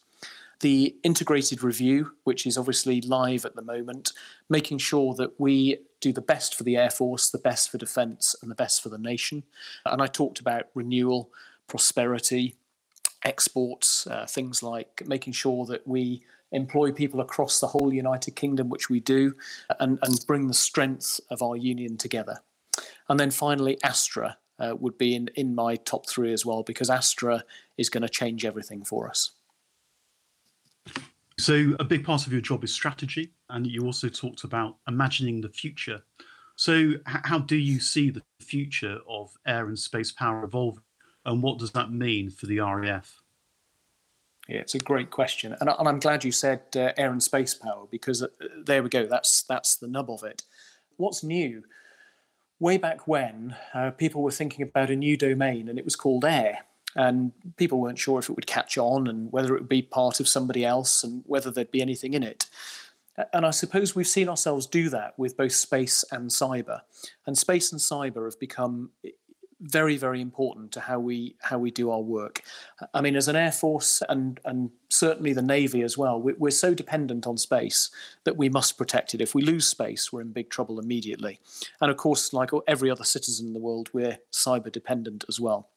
the 0.61 0.95
integrated 1.03 1.63
review, 1.63 2.11
which 2.23 2.45
is 2.45 2.57
obviously 2.57 3.01
live 3.01 3.45
at 3.45 3.55
the 3.55 3.61
moment, 3.61 4.13
making 4.49 4.77
sure 4.77 5.13
that 5.15 5.39
we 5.39 5.77
do 5.99 6.13
the 6.13 6.21
best 6.21 6.55
for 6.55 6.63
the 6.63 6.77
Air 6.77 6.89
Force, 6.89 7.29
the 7.29 7.37
best 7.37 7.69
for 7.69 7.77
defence, 7.77 8.35
and 8.41 8.49
the 8.49 8.55
best 8.55 8.81
for 8.81 8.89
the 8.89 8.97
nation. 8.97 9.43
And 9.85 10.01
I 10.01 10.07
talked 10.07 10.39
about 10.39 10.67
renewal, 10.73 11.29
prosperity, 11.67 12.55
exports, 13.23 14.07
uh, 14.07 14.25
things 14.27 14.63
like 14.63 15.03
making 15.05 15.33
sure 15.33 15.65
that 15.65 15.87
we 15.87 16.23
employ 16.51 16.91
people 16.91 17.21
across 17.21 17.59
the 17.59 17.67
whole 17.67 17.93
United 17.93 18.35
Kingdom, 18.35 18.69
which 18.69 18.89
we 18.89 18.99
do, 18.99 19.33
and, 19.79 19.99
and 20.01 20.25
bring 20.27 20.47
the 20.47 20.53
strength 20.53 21.19
of 21.29 21.41
our 21.41 21.55
union 21.55 21.97
together. 21.97 22.41
And 23.09 23.19
then 23.19 23.31
finally, 23.31 23.77
Astra 23.83 24.37
uh, 24.59 24.75
would 24.79 24.97
be 24.97 25.15
in, 25.15 25.29
in 25.35 25.55
my 25.55 25.75
top 25.75 26.09
three 26.09 26.33
as 26.33 26.45
well, 26.45 26.63
because 26.63 26.89
Astra 26.89 27.43
is 27.77 27.89
going 27.89 28.03
to 28.03 28.09
change 28.09 28.43
everything 28.43 28.83
for 28.83 29.09
us. 29.09 29.31
So, 31.41 31.75
a 31.79 31.83
big 31.83 32.05
part 32.05 32.27
of 32.27 32.31
your 32.31 32.41
job 32.41 32.63
is 32.63 32.71
strategy, 32.71 33.31
and 33.49 33.65
you 33.65 33.83
also 33.83 34.09
talked 34.09 34.43
about 34.43 34.77
imagining 34.87 35.41
the 35.41 35.49
future. 35.49 36.03
So, 36.55 36.93
how 37.07 37.39
do 37.39 37.55
you 37.55 37.79
see 37.79 38.11
the 38.11 38.21
future 38.39 38.99
of 39.09 39.35
air 39.47 39.67
and 39.67 39.77
space 39.77 40.11
power 40.11 40.43
evolving, 40.43 40.83
and 41.25 41.41
what 41.41 41.57
does 41.57 41.71
that 41.71 41.91
mean 41.91 42.29
for 42.29 42.45
the 42.45 42.59
RAF? 42.59 43.23
Yeah, 44.47 44.57
it's 44.57 44.75
a 44.75 44.79
great 44.79 45.09
question, 45.09 45.55
and, 45.59 45.67
I'm 45.67 45.99
glad 45.99 46.23
you 46.23 46.31
said 46.31 46.61
uh, 46.75 46.91
air 46.95 47.11
and 47.11 47.23
space 47.23 47.55
power 47.55 47.87
because 47.89 48.21
uh, 48.21 48.27
there 48.63 48.83
we 48.83 48.89
go. 48.89 49.07
That's 49.07 49.41
that's 49.41 49.77
the 49.77 49.87
nub 49.87 50.11
of 50.11 50.23
it. 50.23 50.43
What's 50.97 51.23
new? 51.23 51.63
Way 52.59 52.77
back 52.77 53.07
when, 53.07 53.55
uh, 53.73 53.89
people 53.89 54.21
were 54.21 54.29
thinking 54.29 54.61
about 54.61 54.91
a 54.91 54.95
new 54.95 55.17
domain, 55.17 55.69
and 55.69 55.79
it 55.79 55.85
was 55.85 55.95
called 55.95 56.23
air 56.23 56.59
and 56.95 57.31
people 57.57 57.79
weren't 57.79 57.99
sure 57.99 58.19
if 58.19 58.29
it 58.29 58.35
would 58.35 58.47
catch 58.47 58.77
on 58.77 59.07
and 59.07 59.31
whether 59.31 59.55
it 59.55 59.61
would 59.61 59.69
be 59.69 59.81
part 59.81 60.19
of 60.19 60.27
somebody 60.27 60.65
else 60.65 61.03
and 61.03 61.23
whether 61.25 61.51
there'd 61.51 61.71
be 61.71 61.81
anything 61.81 62.13
in 62.13 62.23
it. 62.23 62.47
And 63.33 63.45
I 63.45 63.51
suppose 63.51 63.95
we've 63.95 64.07
seen 64.07 64.29
ourselves 64.29 64.65
do 64.65 64.89
that 64.89 65.17
with 65.17 65.37
both 65.37 65.51
space 65.51 66.03
and 66.11 66.29
cyber. 66.29 66.81
And 67.27 67.37
space 67.37 67.71
and 67.71 67.79
cyber 67.79 68.25
have 68.25 68.39
become 68.39 68.91
very 69.61 69.95
very 69.95 70.21
important 70.21 70.71
to 70.71 70.79
how 70.79 70.99
we 70.99 71.35
how 71.41 71.57
we 71.57 71.69
do 71.69 71.91
our 71.91 72.01
work. 72.01 72.41
I 72.93 73.01
mean 73.01 73.15
as 73.15 73.27
an 73.27 73.35
air 73.35 73.51
force 73.51 74.01
and 74.09 74.39
and 74.43 74.71
certainly 74.89 75.33
the 75.33 75.41
navy 75.41 75.83
as 75.83 75.97
well 75.97 76.19
we, 76.19 76.33
are 76.47 76.51
so 76.51 76.73
dependent 76.73 77.27
on 77.27 77.37
space 77.37 77.91
that 78.23 78.35
we 78.35 78.49
must 78.49 78.77
protect 78.77 79.13
it. 79.13 79.21
If 79.21 79.35
we 79.35 79.43
lose 79.43 79.67
space 79.67 80.11
we're 80.11 80.21
in 80.21 80.31
big 80.31 80.49
trouble 80.49 80.79
immediately. 80.79 81.39
And 81.79 81.91
of 81.91 81.97
course 81.97 82.33
like 82.33 82.49
every 82.67 82.89
other 82.89 83.03
citizen 83.03 83.47
in 83.47 83.53
the 83.53 83.59
world 83.59 83.89
we're 83.93 84.17
cyber 84.33 84.71
dependent 84.71 85.25
as 85.29 85.39
well. 85.39 85.69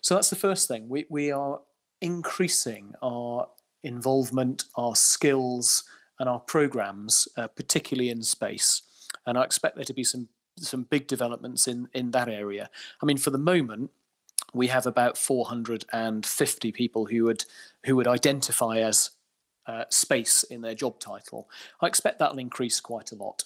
So 0.00 0.14
that's 0.14 0.30
the 0.30 0.36
first 0.36 0.68
thing. 0.68 0.88
We 0.88 1.06
we 1.08 1.32
are 1.32 1.60
increasing 2.00 2.94
our 3.02 3.48
involvement 3.82 4.64
our 4.76 4.94
skills 4.94 5.84
and 6.20 6.28
our 6.28 6.40
programs 6.40 7.26
uh, 7.36 7.48
particularly 7.48 8.10
in 8.10 8.22
space. 8.22 8.82
And 9.26 9.36
i 9.36 9.42
expect 9.42 9.74
there 9.74 9.84
to 9.84 9.94
be 9.94 10.04
some 10.04 10.28
some 10.58 10.84
big 10.84 11.06
developments 11.06 11.66
in 11.66 11.88
in 11.92 12.10
that 12.12 12.28
area. 12.28 12.70
I 13.02 13.06
mean, 13.06 13.18
for 13.18 13.30
the 13.30 13.38
moment, 13.38 13.90
we 14.52 14.68
have 14.68 14.86
about 14.86 15.18
450 15.18 16.72
people 16.72 17.06
who 17.06 17.24
would 17.24 17.44
who 17.84 17.96
would 17.96 18.08
identify 18.08 18.78
as 18.78 19.10
uh, 19.66 19.84
space 19.88 20.42
in 20.44 20.60
their 20.60 20.74
job 20.74 20.98
title. 21.00 21.48
I 21.80 21.86
expect 21.86 22.18
that'll 22.18 22.38
increase 22.38 22.80
quite 22.80 23.12
a 23.12 23.16
lot. 23.16 23.44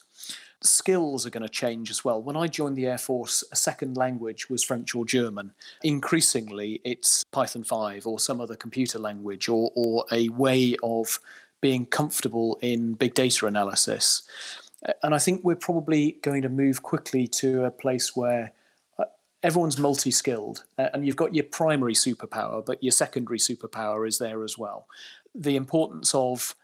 Skills 0.60 1.24
are 1.24 1.30
going 1.30 1.44
to 1.44 1.48
change 1.48 1.90
as 1.90 2.04
well. 2.04 2.20
When 2.20 2.36
I 2.36 2.48
joined 2.48 2.76
the 2.76 2.86
Air 2.86 2.98
Force, 2.98 3.44
a 3.52 3.56
second 3.56 3.96
language 3.96 4.50
was 4.50 4.64
French 4.64 4.92
or 4.96 5.04
German. 5.04 5.52
Increasingly, 5.84 6.80
it's 6.84 7.22
Python 7.30 7.62
5 7.62 8.08
or 8.08 8.18
some 8.18 8.40
other 8.40 8.56
computer 8.56 8.98
language 8.98 9.48
or, 9.48 9.70
or 9.76 10.04
a 10.10 10.28
way 10.30 10.76
of 10.82 11.20
being 11.60 11.86
comfortable 11.86 12.58
in 12.60 12.94
big 12.94 13.14
data 13.14 13.46
analysis 13.46 14.22
and 15.02 15.14
I 15.14 15.18
think 15.18 15.42
we're 15.44 15.56
probably 15.56 16.18
going 16.22 16.42
to 16.42 16.48
move 16.48 16.82
quickly 16.82 17.26
to 17.28 17.64
a 17.64 17.70
place 17.70 18.14
where 18.16 18.52
uh, 18.98 19.04
everyone's 19.42 19.78
multi-skilled 19.78 20.64
uh, 20.78 20.88
and 20.94 21.06
you've 21.06 21.16
got 21.16 21.34
your 21.34 21.44
primary 21.44 21.94
superpower 21.94 22.64
but 22.64 22.82
your 22.82 22.92
secondary 22.92 23.38
superpower 23.38 24.06
is 24.06 24.18
there 24.18 24.44
as 24.44 24.56
well. 24.56 24.86
The 25.34 25.56
importance 25.56 26.14
of 26.14 26.54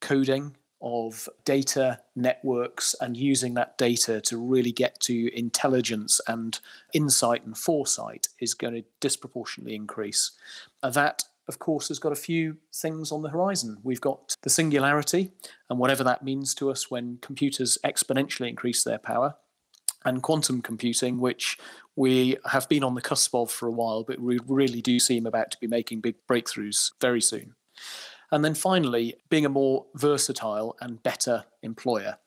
coding 0.00 0.56
of 0.82 1.28
data 1.44 2.00
networks 2.16 2.94
and 3.00 3.16
using 3.16 3.54
that 3.54 3.78
data 3.78 4.20
to 4.20 4.36
really 4.36 4.72
get 4.72 4.98
to 4.98 5.38
intelligence 5.38 6.20
and 6.26 6.58
insight 6.92 7.46
and 7.46 7.56
foresight 7.56 8.28
is 8.40 8.52
going 8.52 8.74
to 8.74 8.84
disproportionately 8.98 9.76
increase. 9.76 10.32
That 10.82 11.22
of 11.48 11.58
course, 11.58 11.88
has 11.88 11.98
got 11.98 12.12
a 12.12 12.16
few 12.16 12.56
things 12.74 13.12
on 13.12 13.22
the 13.22 13.30
horizon. 13.30 13.78
We've 13.82 14.00
got 14.00 14.36
the 14.42 14.50
singularity, 14.50 15.32
and 15.68 15.78
whatever 15.78 16.04
that 16.04 16.24
means 16.24 16.54
to 16.56 16.70
us 16.70 16.90
when 16.90 17.18
computers 17.20 17.78
exponentially 17.84 18.48
increase 18.48 18.84
their 18.84 18.98
power, 18.98 19.34
and 20.04 20.22
quantum 20.22 20.62
computing, 20.62 21.20
which 21.20 21.58
we 21.96 22.36
have 22.46 22.68
been 22.68 22.84
on 22.84 22.94
the 22.94 23.00
cusp 23.00 23.34
of 23.34 23.50
for 23.50 23.68
a 23.68 23.72
while, 23.72 24.02
but 24.02 24.20
we 24.20 24.38
really 24.46 24.80
do 24.80 24.98
seem 24.98 25.26
about 25.26 25.50
to 25.50 25.58
be 25.60 25.66
making 25.66 26.00
big 26.00 26.16
breakthroughs 26.28 26.92
very 27.00 27.20
soon. 27.20 27.54
And 28.30 28.44
then 28.44 28.54
finally, 28.54 29.16
being 29.28 29.44
a 29.44 29.50
more 29.50 29.86
versatile 29.94 30.76
and 30.80 31.02
better 31.02 31.44
employer. 31.62 32.18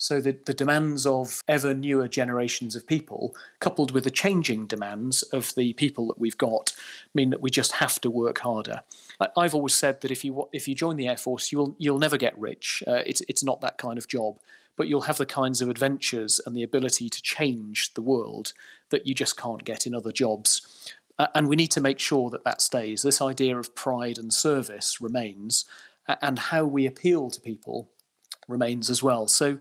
So 0.00 0.18
the, 0.18 0.34
the 0.46 0.54
demands 0.54 1.04
of 1.04 1.44
ever 1.46 1.74
newer 1.74 2.08
generations 2.08 2.74
of 2.74 2.86
people, 2.86 3.36
coupled 3.58 3.90
with 3.90 4.04
the 4.04 4.10
changing 4.10 4.66
demands 4.66 5.22
of 5.24 5.54
the 5.56 5.74
people 5.74 6.06
that 6.06 6.18
we've 6.18 6.38
got, 6.38 6.74
mean 7.12 7.28
that 7.28 7.42
we 7.42 7.50
just 7.50 7.72
have 7.72 8.00
to 8.00 8.10
work 8.10 8.38
harder. 8.38 8.80
I've 9.36 9.54
always 9.54 9.74
said 9.74 10.00
that 10.00 10.10
if 10.10 10.24
you 10.24 10.48
if 10.54 10.66
you 10.66 10.74
join 10.74 10.96
the 10.96 11.06
air 11.06 11.18
force, 11.18 11.52
you'll 11.52 11.76
you'll 11.78 11.98
never 11.98 12.16
get 12.16 12.36
rich. 12.38 12.82
Uh, 12.86 13.02
it's 13.04 13.20
it's 13.28 13.44
not 13.44 13.60
that 13.60 13.76
kind 13.76 13.98
of 13.98 14.08
job, 14.08 14.38
but 14.78 14.88
you'll 14.88 15.02
have 15.02 15.18
the 15.18 15.26
kinds 15.26 15.60
of 15.60 15.68
adventures 15.68 16.40
and 16.46 16.56
the 16.56 16.62
ability 16.62 17.10
to 17.10 17.20
change 17.20 17.92
the 17.92 18.02
world 18.02 18.54
that 18.88 19.06
you 19.06 19.14
just 19.14 19.36
can't 19.36 19.64
get 19.64 19.86
in 19.86 19.94
other 19.94 20.12
jobs. 20.12 20.94
Uh, 21.18 21.26
and 21.34 21.46
we 21.46 21.56
need 21.56 21.70
to 21.72 21.80
make 21.82 21.98
sure 21.98 22.30
that 22.30 22.44
that 22.44 22.62
stays. 22.62 23.02
This 23.02 23.20
idea 23.20 23.58
of 23.58 23.74
pride 23.74 24.16
and 24.16 24.32
service 24.32 24.98
remains, 24.98 25.66
and 26.22 26.38
how 26.38 26.64
we 26.64 26.86
appeal 26.86 27.28
to 27.28 27.40
people 27.42 27.90
remains 28.48 28.88
as 28.88 29.02
well. 29.02 29.28
So 29.28 29.58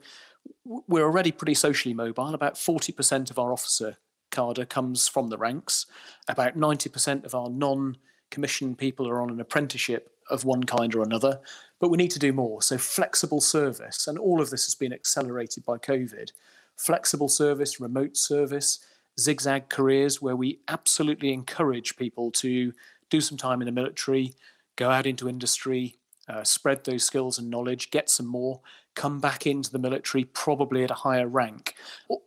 we're 0.87 1.03
already 1.03 1.31
pretty 1.31 1.55
socially 1.55 1.95
mobile. 1.95 2.33
About 2.33 2.53
40% 2.53 3.31
of 3.31 3.39
our 3.39 3.51
officer 3.51 3.97
cadre 4.31 4.65
comes 4.65 5.07
from 5.07 5.29
the 5.29 5.37
ranks. 5.37 5.87
About 6.27 6.55
90% 6.55 7.25
of 7.25 7.33
our 7.33 7.49
non 7.49 7.97
commissioned 8.29 8.77
people 8.77 9.07
are 9.09 9.21
on 9.21 9.31
an 9.31 9.39
apprenticeship 9.39 10.11
of 10.29 10.45
one 10.45 10.63
kind 10.63 10.93
or 10.93 11.01
another. 11.01 11.39
But 11.79 11.89
we 11.89 11.97
need 11.97 12.11
to 12.11 12.19
do 12.19 12.31
more. 12.31 12.61
So, 12.61 12.77
flexible 12.77 13.41
service, 13.41 14.07
and 14.07 14.19
all 14.19 14.41
of 14.41 14.51
this 14.51 14.65
has 14.65 14.75
been 14.75 14.93
accelerated 14.93 15.65
by 15.65 15.77
COVID. 15.77 16.31
Flexible 16.75 17.29
service, 17.29 17.79
remote 17.79 18.15
service, 18.15 18.79
zigzag 19.19 19.69
careers, 19.69 20.21
where 20.21 20.35
we 20.35 20.59
absolutely 20.67 21.33
encourage 21.33 21.97
people 21.97 22.31
to 22.31 22.73
do 23.09 23.21
some 23.21 23.37
time 23.37 23.61
in 23.61 23.65
the 23.65 23.71
military, 23.71 24.33
go 24.75 24.91
out 24.91 25.07
into 25.07 25.27
industry, 25.27 25.95
uh, 26.27 26.43
spread 26.43 26.83
those 26.83 27.03
skills 27.03 27.39
and 27.39 27.49
knowledge, 27.49 27.89
get 27.89 28.09
some 28.09 28.27
more, 28.27 28.61
come 28.99 29.21
back 29.21 29.47
into 29.47 29.71
the 29.71 29.79
military, 29.79 30.25
probably 30.25 30.83
at 30.83 30.91
a 30.91 31.05
higher 31.05 31.27
rank. 31.27 31.75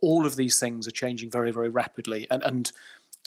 All 0.01 0.25
of 0.25 0.35
these 0.35 0.59
things 0.59 0.87
are 0.87 0.91
changing 0.91 1.29
very, 1.29 1.51
very 1.51 1.69
rapidly 1.69 2.25
and, 2.31 2.41
and 2.41 2.71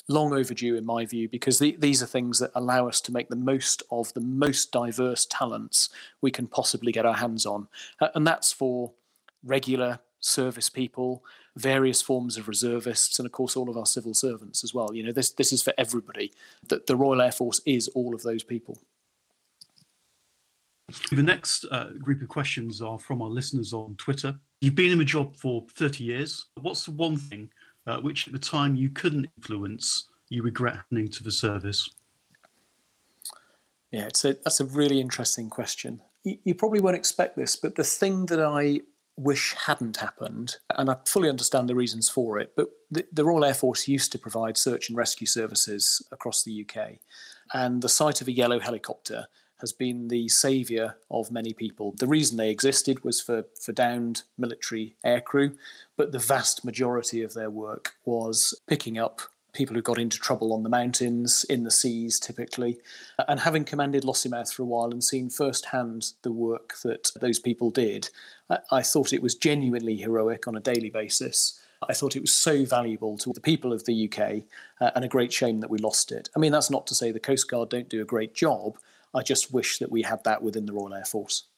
long 0.09 0.33
overdue, 0.33 0.75
in 0.75 0.85
my 0.85 1.07
view, 1.07 1.29
because 1.29 1.61
the, 1.61 1.77
these 1.79 2.03
are 2.03 2.07
things 2.07 2.41
that 2.41 2.51
allow 2.57 2.89
us 2.89 3.01
to 3.03 3.13
make 3.13 3.29
the 3.29 3.37
most 3.37 3.85
of 3.93 4.13
the 4.15 4.21
most 4.21 4.73
diverse 4.73 5.27
talents 5.27 5.91
we 6.21 6.33
can 6.33 6.49
possibly 6.49 6.91
get 6.91 7.07
our 7.07 7.15
hands 7.15 7.47
on. 7.47 7.69
And 8.17 8.27
that's 8.27 8.53
for 8.53 8.93
regular 9.45 10.01
service 10.19 10.69
people, 10.69 11.23
various 11.55 12.03
forms 12.03 12.37
of 12.37 12.49
reservists, 12.49 13.21
and 13.21 13.27
of 13.27 13.33
course 13.33 13.57
all 13.57 13.71
of 13.71 13.77
our 13.77 13.87
civil 13.87 14.13
servants 14.13 14.65
as 14.65 14.75
well. 14.75 14.93
You 14.93 15.05
know, 15.05 15.13
this 15.13 15.31
this 15.31 15.53
is 15.53 15.63
for 15.63 15.73
everybody. 15.79 16.33
That 16.69 16.89
the 16.89 16.97
Royal 16.97 17.23
Air 17.23 17.33
Force 17.33 17.61
is 17.65 17.87
all 17.89 18.13
of 18.13 18.23
those 18.25 18.43
people. 18.43 18.79
The 21.13 21.23
next 21.23 21.67
uh, 21.71 21.91
group 22.01 22.23
of 22.23 22.29
questions 22.29 22.83
are 22.83 22.99
from 22.99 23.23
our 23.23 23.29
listeners 23.29 23.73
on 23.73 23.95
Twitter. 23.97 24.35
You've 24.61 24.75
been 24.75 24.93
in 24.93 24.99
the 24.99 25.05
job 25.05 25.37
for 25.37 25.65
30 25.77 26.05
years. 26.05 26.47
What's 26.61 26.85
the 26.85 26.93
one 26.93 27.17
thing 27.17 27.51
uh, 27.87 28.01
which 28.01 28.27
at 28.27 28.33
the 28.33 28.39
time 28.39 28.75
you 28.75 28.91
couldn't 28.91 29.29
influence, 29.37 30.09
you 30.29 30.43
regret 30.43 30.75
happening 30.75 31.09
to 31.09 31.23
the 31.23 31.31
service? 31.31 31.89
Yeah, 33.93 34.07
it's 34.07 34.25
a, 34.25 34.35
that's 34.45 34.61
a 34.61 34.65
really 34.65 35.01
interesting 35.01 35.49
question. 35.49 36.01
You, 36.25 36.39
you 36.45 36.55
probably 36.55 36.81
won't 36.81 36.97
expect 36.97 37.37
this, 37.37 37.57
but 37.57 37.77
the 37.77 37.85
thing 37.85 38.27
that 38.27 38.41
I 38.43 38.81
wish 39.17 39.55
hadn't 39.55 39.97
happened, 39.97 40.57
and 40.77 40.91
I 40.91 40.97
fully 41.07 41.29
understand 41.29 41.69
the 41.69 41.75
reasons 41.75 42.09
for 42.09 42.39
it, 42.39 42.53
but 42.57 42.69
the, 42.91 43.07
the, 43.13 43.25
Royal 43.25 43.45
Air 43.45 43.55
Force 43.55 43.89
used 43.89 44.13
to 44.13 44.19
provide 44.19 44.59
search 44.59 44.89
and 44.89 44.99
rescue 44.99 45.27
services 45.27 46.03
across 46.13 46.43
the 46.43 46.67
UK. 46.69 46.99
And 47.55 47.81
the 47.81 47.89
sight 47.89 48.21
of 48.21 48.29
a 48.29 48.33
yellow 48.33 48.61
helicopter 48.61 49.27
has 49.61 49.73
been 49.73 50.09
the 50.09 50.29
saviour 50.29 50.97
of 51.11 51.31
many 51.31 51.53
people. 51.53 51.95
The 51.99 52.07
reason 52.07 52.37
they 52.37 52.51
existed 52.51 53.03
was 53.05 53.21
for, 53.21 53.45
for 53.59 53.73
downed 53.73 54.23
military 54.37 54.97
aircrew, 55.05 55.57
but 55.97 56.13
the 56.13 56.19
vast 56.19 56.65
majority 56.65 57.23
of 57.23 57.35
their 57.35 57.51
work 57.51 57.95
was 58.05 58.55
picking 58.67 58.99
up 58.99 59.23
people 59.57 59.75
who 59.75 59.83
got 59.83 59.99
into 59.99 60.19
trouble 60.19 60.53
on 60.53 60.63
the 60.63 60.69
mountains, 60.69 61.45
in 61.49 61.65
the 61.65 61.71
seas 61.71 62.21
typically. 62.21 62.79
And 63.27 63.41
having 63.41 63.65
commanded 63.65 64.05
Lossiemouth 64.05 64.53
for 64.53 64.63
a 64.63 64.67
while 64.67 64.91
and 64.91 65.03
seen 65.03 65.31
firsthand 65.31 66.13
the 66.23 66.31
work 66.31 66.75
that 66.85 67.11
those 67.21 67.39
people 67.39 67.71
did, 67.71 68.11
I, 68.51 68.59
I 68.71 68.83
thought 68.83 69.15
it 69.15 69.23
was 69.23 69.35
genuinely 69.35 69.97
heroic 69.97 70.47
on 70.47 70.57
a 70.57 70.61
daily 70.61 70.91
basis. 70.91 71.61
I 71.89 71.95
thought 71.95 72.17
it 72.17 72.21
was 72.21 72.33
so 72.33 72.65
valuable 72.65 73.19
to 73.19 73.33
the 73.33 73.41
people 73.41 73.73
of 73.73 73.85
the 73.85 74.11
UK 74.11 74.43
uh, 74.81 74.91
and 74.95 75.05
a 75.05 75.09
great 75.09 75.33
shame 75.33 75.61
that 75.61 75.71
we 75.71 75.79
lost 75.79 76.13
it. 76.13 76.29
I 76.37 76.39
mean, 76.39 76.53
that's 76.53 76.71
not 76.71 76.87
to 76.89 76.95
say 76.95 77.11
the 77.11 77.21
Coast 77.21 77.49
Guard 77.51 77.71
don't 77.71 77.89
do 77.89 78.03
a 78.03 78.07
great 78.07 78.35
job, 78.35 78.79
I 79.17 79.23
just 79.23 79.53
wish 79.53 79.79
that 79.79 79.91
we 79.91 80.03
had 80.03 80.23
that 80.25 80.43
within 80.43 80.67
the 80.67 80.73
Royal 80.73 80.95
Air 80.95 81.05
Force. 81.05 81.49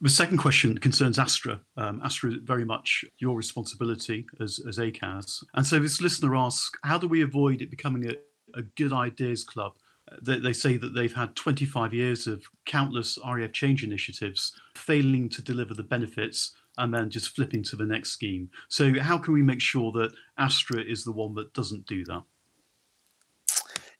The 0.00 0.10
second 0.10 0.38
question 0.38 0.76
concerns 0.76 1.18
Astra. 1.18 1.60
Um, 1.76 2.00
Astra 2.04 2.32
is 2.32 2.38
very 2.42 2.64
much 2.64 3.04
your 3.20 3.36
responsibility 3.36 4.26
as, 4.40 4.60
as 4.68 4.78
ACAS. 4.78 5.44
And 5.54 5.64
so 5.64 5.78
this 5.78 6.00
listener 6.00 6.34
asks, 6.34 6.70
how 6.82 6.98
do 6.98 7.06
we 7.06 7.22
avoid 7.22 7.62
it 7.62 7.70
becoming 7.70 8.10
a, 8.10 8.14
a 8.58 8.62
good 8.76 8.92
ideas 8.92 9.44
club? 9.44 9.72
They, 10.20 10.38
they 10.40 10.52
say 10.52 10.76
that 10.76 10.94
they've 10.94 11.14
had 11.14 11.34
25 11.36 11.94
years 11.94 12.26
of 12.26 12.44
countless 12.66 13.16
RAF 13.24 13.52
change 13.52 13.84
initiatives 13.84 14.52
failing 14.74 15.28
to 15.30 15.42
deliver 15.42 15.74
the 15.74 15.84
benefits 15.84 16.52
and 16.76 16.92
then 16.92 17.08
just 17.08 17.34
flipping 17.34 17.62
to 17.62 17.76
the 17.76 17.86
next 17.86 18.10
scheme. 18.10 18.50
So 18.68 19.00
how 19.00 19.16
can 19.16 19.32
we 19.32 19.42
make 19.42 19.60
sure 19.60 19.92
that 19.92 20.12
Astra 20.38 20.82
is 20.82 21.04
the 21.04 21.12
one 21.12 21.34
that 21.36 21.54
doesn't 21.54 21.86
do 21.86 22.04
that? 22.06 22.24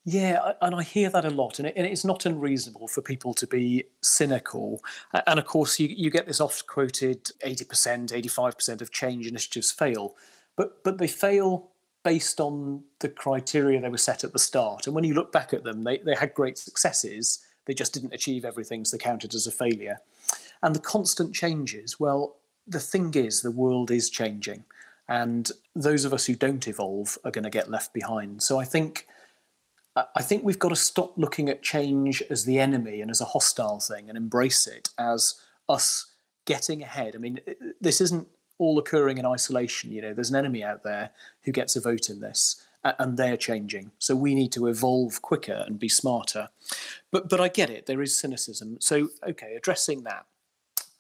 Yeah, 0.07 0.53
and 0.61 0.75
I 0.75 0.83
hear 0.83 1.09
that 1.09 1.25
a 1.25 1.31
lot, 1.31 1.59
and, 1.59 1.69
it's 1.69 2.05
not 2.05 2.27
unreasonable 2.27 2.89
for 2.89 3.01
people 3.01 3.33
to 3.35 3.47
be 3.47 3.85
cynical. 4.03 4.85
And 5.27 5.39
of 5.39 5.47
course, 5.47 5.81
you, 5.81 5.89
you 5.89 6.11
get 6.11 6.27
this 6.27 6.43
oft 6.43 6.67
quoted 6.67 7.25
80%, 7.45 8.13
85% 8.13 8.83
of 8.83 8.93
change 8.93 9.27
initiatives 9.27 9.73
fail, 9.73 10.15
but, 10.57 10.85
but 10.85 10.99
they 10.99 11.07
fail 11.07 11.71
based 12.03 12.39
on 12.39 12.85
the 13.01 13.09
criteria 13.09 13.81
they 13.81 13.89
were 13.89 13.97
set 13.97 14.25
at 14.25 14.35
the 14.35 14.39
start. 14.39 14.87
And 14.87 14.95
when 14.95 15.05
you 15.05 15.15
look 15.15 15.33
back 15.33 15.55
at 15.55 15.65
them, 15.65 15.85
they, 15.85 15.97
they 15.99 16.15
had 16.15 16.35
great 16.35 16.59
successes. 16.59 17.41
They 17.65 17.73
just 17.73 17.95
didn't 17.95 18.13
achieve 18.13 18.45
everything, 18.45 18.85
so 18.85 18.99
they 18.99 19.03
counted 19.03 19.35
as 19.35 19.47
a 19.47 19.51
failure. 19.51 20.01
And 20.63 20.75
the 20.75 20.81
constant 20.81 21.35
changes, 21.35 21.99
well, 21.99 22.37
the 22.67 22.79
thing 22.79 23.15
is, 23.15 23.41
the 23.41 23.51
world 23.51 23.91
is 23.91 24.11
changing. 24.11 24.65
And 25.09 25.51
those 25.75 26.05
of 26.05 26.13
us 26.13 26.27
who 26.27 26.35
don't 26.35 26.69
evolve 26.69 27.17
are 27.25 27.31
going 27.31 27.45
to 27.45 27.51
get 27.51 27.71
left 27.71 27.95
behind. 27.95 28.43
So 28.43 28.59
I 28.59 28.67
think 28.67 29.07
I 29.97 30.23
think 30.23 30.43
we've 30.43 30.59
got 30.59 30.71
to 30.71 30.77
stop 30.77 31.17
looking 31.17 31.49
at 31.49 31.63
change 31.63 32.23
as 32.29 32.45
the 32.45 32.59
enemy 32.59 33.01
and 33.01 33.11
as 33.11 33.21
a 33.21 33.27
hostile 33.27 33.79
thing 33.79 34.09
and 34.09 34.19
embrace 34.19 34.67
it 34.67 34.91
as 34.99 35.41
us 35.69 36.07
getting 36.47 36.83
ahead. 36.83 37.15
I 37.15 37.19
mean, 37.19 37.39
this 37.81 38.01
isn't 38.01 38.27
all 38.59 38.79
occurring 38.79 39.19
in 39.19 39.27
isolation. 39.27 39.93
You 39.93 40.03
know, 40.03 40.13
there's 40.13 40.31
an 40.31 40.37
enemy 40.37 40.65
out 40.65 40.83
there 40.83 41.11
who 41.43 41.53
gets 41.53 41.77
a 41.77 41.81
vote 41.81 42.11
in 42.11 42.21
this, 42.21 42.65
and 42.83 43.17
they're 43.17 43.37
changing. 43.37 43.91
So 43.99 44.15
we 44.15 44.35
need 44.35 44.53
to 44.53 44.67
evolve 44.67 45.23
quicker 45.23 45.65
and 45.67 45.79
be 45.79 45.89
smarter. 45.89 46.49
But 47.11 47.29
but 47.29 47.41
I 47.41 47.49
get 47.49 47.71
it. 47.71 47.87
There 47.87 48.03
is 48.03 48.17
cynicism. 48.17 48.79
So 48.81 49.11
okay, 49.27 49.55
addressing 49.55 50.05
that. 50.05 50.27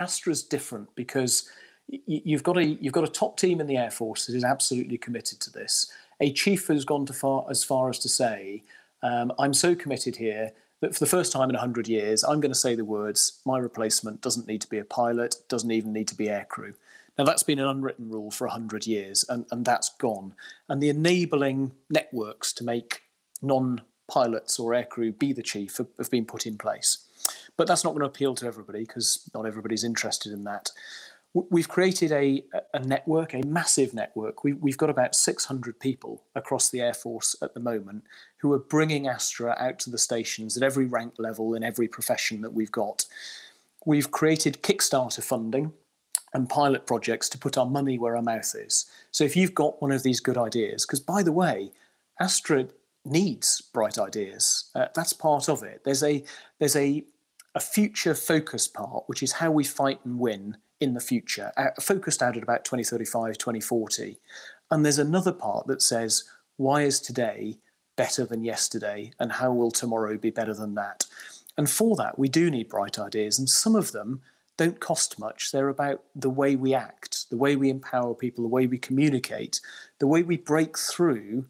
Astra's 0.00 0.42
different 0.42 0.88
because 0.94 1.48
you've 1.88 2.42
got 2.42 2.58
a 2.58 2.64
you've 2.64 2.92
got 2.92 3.04
a 3.04 3.08
top 3.08 3.36
team 3.36 3.60
in 3.60 3.66
the 3.66 3.76
air 3.76 3.90
force 3.90 4.26
that 4.26 4.36
is 4.36 4.44
absolutely 4.44 4.98
committed 4.98 5.40
to 5.40 5.50
this. 5.50 5.92
A 6.20 6.32
chief 6.32 6.68
has 6.68 6.84
gone 6.84 7.06
to 7.06 7.12
far 7.12 7.44
as 7.50 7.62
far 7.64 7.90
as 7.90 7.98
to 8.00 8.08
say, 8.08 8.62
um, 9.04 9.32
"I'm 9.38 9.54
so 9.54 9.76
committed 9.76 10.16
here 10.16 10.52
that 10.80 10.94
for 10.94 11.00
the 11.00 11.10
first 11.10 11.32
time 11.32 11.48
in 11.48 11.54
100 11.54 11.88
years, 11.88 12.24
I'm 12.24 12.40
going 12.40 12.52
to 12.52 12.58
say 12.58 12.74
the 12.74 12.84
words, 12.84 13.40
my 13.46 13.58
replacement 13.58 14.20
doesn't 14.20 14.46
need 14.46 14.60
to 14.62 14.68
be 14.68 14.78
a 14.78 14.84
pilot, 14.84 15.36
doesn't 15.48 15.70
even 15.70 15.92
need 15.92 16.08
to 16.08 16.16
be 16.16 16.26
aircrew. 16.26 16.74
Now, 17.16 17.24
that's 17.24 17.42
been 17.42 17.60
an 17.60 17.68
unwritten 17.68 18.10
rule 18.10 18.30
for 18.30 18.46
100 18.46 18.86
years, 18.86 19.24
and, 19.28 19.46
and 19.50 19.64
that's 19.64 19.90
gone. 19.98 20.34
And 20.68 20.82
the 20.82 20.88
enabling 20.88 21.72
networks 21.88 22.52
to 22.54 22.64
make 22.64 23.02
non 23.40 23.82
pilots 24.08 24.58
or 24.58 24.72
aircrew 24.72 25.16
be 25.18 25.32
the 25.32 25.42
chief 25.42 25.78
have, 25.78 25.86
have 25.98 26.10
been 26.10 26.26
put 26.26 26.46
in 26.46 26.58
place. 26.58 26.98
But 27.56 27.66
that's 27.66 27.84
not 27.84 27.90
going 27.90 28.00
to 28.00 28.06
appeal 28.06 28.34
to 28.34 28.46
everybody 28.46 28.80
because 28.80 29.30
not 29.32 29.46
everybody's 29.46 29.84
interested 29.84 30.32
in 30.32 30.44
that. 30.44 30.70
We've 31.34 31.68
created 31.68 32.12
a, 32.12 32.44
a 32.74 32.78
network, 32.78 33.34
a 33.34 33.44
massive 33.44 33.92
network. 33.92 34.44
We, 34.44 34.52
we've 34.52 34.78
got 34.78 34.88
about 34.88 35.16
600 35.16 35.80
people 35.80 36.22
across 36.36 36.70
the 36.70 36.80
Air 36.80 36.94
Force 36.94 37.34
at 37.42 37.54
the 37.54 37.60
moment 37.60 38.04
who 38.38 38.52
are 38.52 38.60
bringing 38.60 39.08
Astra 39.08 39.56
out 39.58 39.80
to 39.80 39.90
the 39.90 39.98
stations 39.98 40.56
at 40.56 40.62
every 40.62 40.86
rank 40.86 41.14
level 41.18 41.54
in 41.54 41.64
every 41.64 41.88
profession 41.88 42.40
that 42.42 42.52
we've 42.52 42.70
got. 42.70 43.04
We've 43.84 44.12
created 44.12 44.62
Kickstarter 44.62 45.24
funding 45.24 45.72
and 46.34 46.48
pilot 46.48 46.86
projects 46.86 47.28
to 47.30 47.38
put 47.38 47.58
our 47.58 47.66
money 47.66 47.98
where 47.98 48.16
our 48.16 48.22
mouth 48.22 48.54
is. 48.54 48.86
So 49.10 49.24
if 49.24 49.34
you've 49.34 49.54
got 49.54 49.82
one 49.82 49.90
of 49.90 50.04
these 50.04 50.20
good 50.20 50.38
ideas, 50.38 50.86
because 50.86 51.00
by 51.00 51.24
the 51.24 51.32
way, 51.32 51.72
Astra 52.20 52.68
needs 53.04 53.60
bright 53.60 53.98
ideas. 53.98 54.70
Uh, 54.74 54.86
that's 54.94 55.12
part 55.12 55.48
of 55.48 55.64
it. 55.64 55.82
There's 55.84 56.02
a 56.04 56.24
there's 56.58 56.76
a 56.76 57.04
a 57.56 57.60
future 57.60 58.14
focus 58.14 58.66
part, 58.66 59.04
which 59.06 59.22
is 59.22 59.32
how 59.32 59.50
we 59.50 59.64
fight 59.64 60.00
and 60.04 60.18
win 60.18 60.56
in 60.84 60.94
the 60.94 61.00
future, 61.00 61.50
uh, 61.56 61.70
focused 61.80 62.22
out 62.22 62.36
at 62.36 62.42
about 62.42 62.64
2035, 62.64 63.36
2040. 63.38 64.18
And 64.70 64.84
there's 64.84 64.98
another 64.98 65.32
part 65.32 65.66
that 65.66 65.82
says, 65.82 66.24
why 66.56 66.82
is 66.82 67.00
today 67.00 67.58
better 67.96 68.24
than 68.24 68.44
yesterday? 68.44 69.12
And 69.18 69.32
how 69.32 69.52
will 69.52 69.70
tomorrow 69.70 70.16
be 70.16 70.30
better 70.30 70.54
than 70.54 70.74
that? 70.76 71.04
And 71.56 71.68
for 71.68 71.96
that, 71.96 72.18
we 72.18 72.28
do 72.28 72.50
need 72.50 72.68
bright 72.68 72.98
ideas. 72.98 73.38
And 73.38 73.48
some 73.48 73.74
of 73.74 73.92
them 73.92 74.20
don't 74.56 74.80
cost 74.80 75.18
much. 75.18 75.50
They're 75.50 75.68
about 75.68 76.02
the 76.14 76.30
way 76.30 76.54
we 76.54 76.74
act, 76.74 77.28
the 77.30 77.36
way 77.36 77.56
we 77.56 77.70
empower 77.70 78.14
people, 78.14 78.44
the 78.44 78.48
way 78.48 78.66
we 78.66 78.78
communicate, 78.78 79.60
the 79.98 80.06
way 80.06 80.22
we 80.22 80.36
break 80.36 80.78
through 80.78 81.46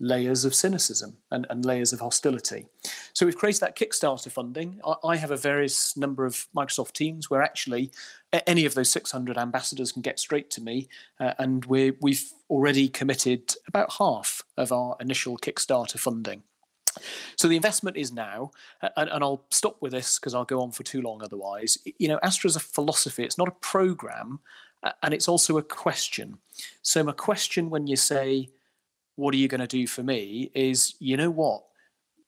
layers 0.00 0.44
of 0.44 0.54
cynicism 0.54 1.16
and, 1.30 1.46
and 1.48 1.64
layers 1.64 1.92
of 1.92 2.00
hostility. 2.00 2.66
So 3.12 3.24
we've 3.24 3.36
created 3.36 3.60
that 3.60 3.76
Kickstarter 3.76 4.30
funding. 4.30 4.80
I, 4.84 4.94
I, 5.04 5.16
have 5.16 5.30
a 5.30 5.36
various 5.36 5.96
number 5.96 6.26
of 6.26 6.46
Microsoft 6.54 6.92
Teams 6.92 7.30
where 7.30 7.42
actually 7.42 7.90
any 8.46 8.64
of 8.64 8.74
those 8.74 8.90
600 8.90 9.38
ambassadors 9.38 9.92
can 9.92 10.02
get 10.02 10.18
straight 10.18 10.50
to 10.50 10.62
me, 10.62 10.88
uh, 11.20 11.34
and 11.38 11.64
we 11.64 11.92
we've 12.00 12.24
already 12.50 12.88
committed 12.88 13.54
about 13.68 13.94
half 13.98 14.42
of 14.56 14.72
our 14.72 14.96
initial 15.00 15.36
Kickstarter 15.36 15.98
funding. 15.98 16.42
So 17.36 17.48
the 17.48 17.56
investment 17.56 17.96
is 17.96 18.12
now, 18.12 18.52
and, 18.96 19.10
and 19.10 19.22
I'll 19.22 19.44
stop 19.50 19.76
with 19.80 19.92
this 19.92 20.18
because 20.18 20.34
I'll 20.34 20.44
go 20.44 20.62
on 20.62 20.72
for 20.72 20.82
too 20.82 21.02
long 21.02 21.22
otherwise. 21.22 21.78
You 21.98 22.08
know, 22.08 22.18
Astra 22.22 22.48
is 22.48 22.56
a 22.56 22.60
philosophy, 22.60 23.22
it's 23.22 23.38
not 23.38 23.48
a 23.48 23.52
program, 23.52 24.40
and 25.02 25.14
it's 25.14 25.28
also 25.28 25.58
a 25.58 25.62
question. 25.62 26.38
So, 26.82 27.02
my 27.02 27.12
question 27.12 27.70
when 27.70 27.86
you 27.86 27.96
say, 27.96 28.50
What 29.16 29.34
are 29.34 29.38
you 29.38 29.48
going 29.48 29.60
to 29.60 29.66
do 29.66 29.86
for 29.86 30.02
me? 30.02 30.50
is, 30.54 30.94
you 30.98 31.16
know 31.16 31.30
what? 31.30 31.64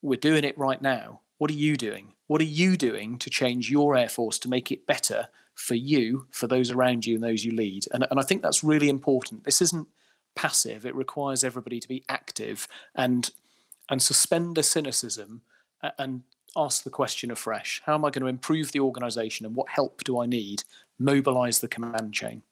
We're 0.03 0.17
doing 0.17 0.45
it 0.45 0.57
right 0.59 0.81
now. 0.81 1.21
What 1.39 1.51
are 1.51 1.55
you 1.55 1.77
doing? 1.77 2.15
What 2.27 2.41
are 2.41 2.45
you 2.45 2.77
doing 2.77 3.19
to 3.19 3.31
change 3.31 3.71
your 3.71 3.97
Air 3.97 4.09
Force 4.09 4.39
to 4.41 4.49
make 4.49 4.71
it 4.71 4.87
better 4.87 5.29
for 5.59 5.75
you, 5.75 6.27
for 6.31 6.47
those 6.47 6.71
around 6.71 7.05
you, 7.05 7.17
and 7.17 7.25
those 7.25 7.45
you 7.45 7.53
lead? 7.53 7.85
And, 7.93 8.07
and 8.11 8.19
I 8.19 8.23
think 8.23 8.43
that's 8.43 8.65
really 8.65 8.89
important. 8.89 9.45
This 9.45 9.61
isn't 9.61 9.89
passive, 10.35 10.87
it 10.87 10.95
requires 10.95 11.43
everybody 11.43 11.81
to 11.81 11.89
be 11.89 12.05
active 12.09 12.69
and 12.95 13.31
and 13.91 14.01
suspend 14.01 14.55
the 14.55 14.63
cynicism 14.63 15.41
and 15.99 16.23
ask 16.57 16.85
the 16.85 16.91
question 16.91 17.31
afresh 17.31 17.81
how 17.85 17.95
am 17.95 18.05
I 18.05 18.11
going 18.11 18.23
to 18.23 18.29
improve 18.29 18.71
the 18.71 18.81
organization 18.81 19.47
and 19.47 19.57
what 19.57 19.69
help 19.69 20.05
do 20.05 20.21
I 20.21 20.27
need? 20.27 20.63
Mobilize 20.99 21.61
the 21.61 21.69
command 21.69 22.13
chain. 22.13 22.43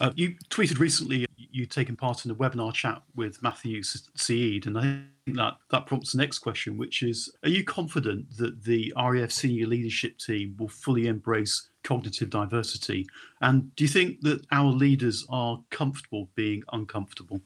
Uh, 0.00 0.10
you 0.14 0.34
tweeted 0.50 0.78
recently 0.78 1.26
you'd 1.36 1.70
taken 1.70 1.96
part 1.96 2.24
in 2.24 2.30
a 2.30 2.34
webinar 2.34 2.72
chat 2.72 3.02
with 3.14 3.42
Matthew 3.42 3.82
Syed, 3.82 4.66
and 4.66 4.78
I 4.78 4.82
think 4.82 5.36
that, 5.38 5.54
that 5.70 5.86
prompts 5.86 6.12
the 6.12 6.18
next 6.18 6.40
question, 6.40 6.76
which 6.76 7.02
is 7.02 7.32
Are 7.44 7.48
you 7.48 7.64
confident 7.64 8.36
that 8.36 8.62
the 8.62 8.92
RAF 8.96 9.30
senior 9.30 9.66
leadership 9.66 10.18
team 10.18 10.54
will 10.58 10.68
fully 10.68 11.06
embrace 11.06 11.68
cognitive 11.86 12.30
diversity? 12.30 13.06
And 13.40 13.74
do 13.76 13.84
you 13.84 13.88
think 13.88 14.20
that 14.22 14.44
our 14.50 14.70
leaders 14.70 15.24
are 15.28 15.62
comfortable 15.70 16.28
being 16.34 16.62
uncomfortable? 16.72 17.40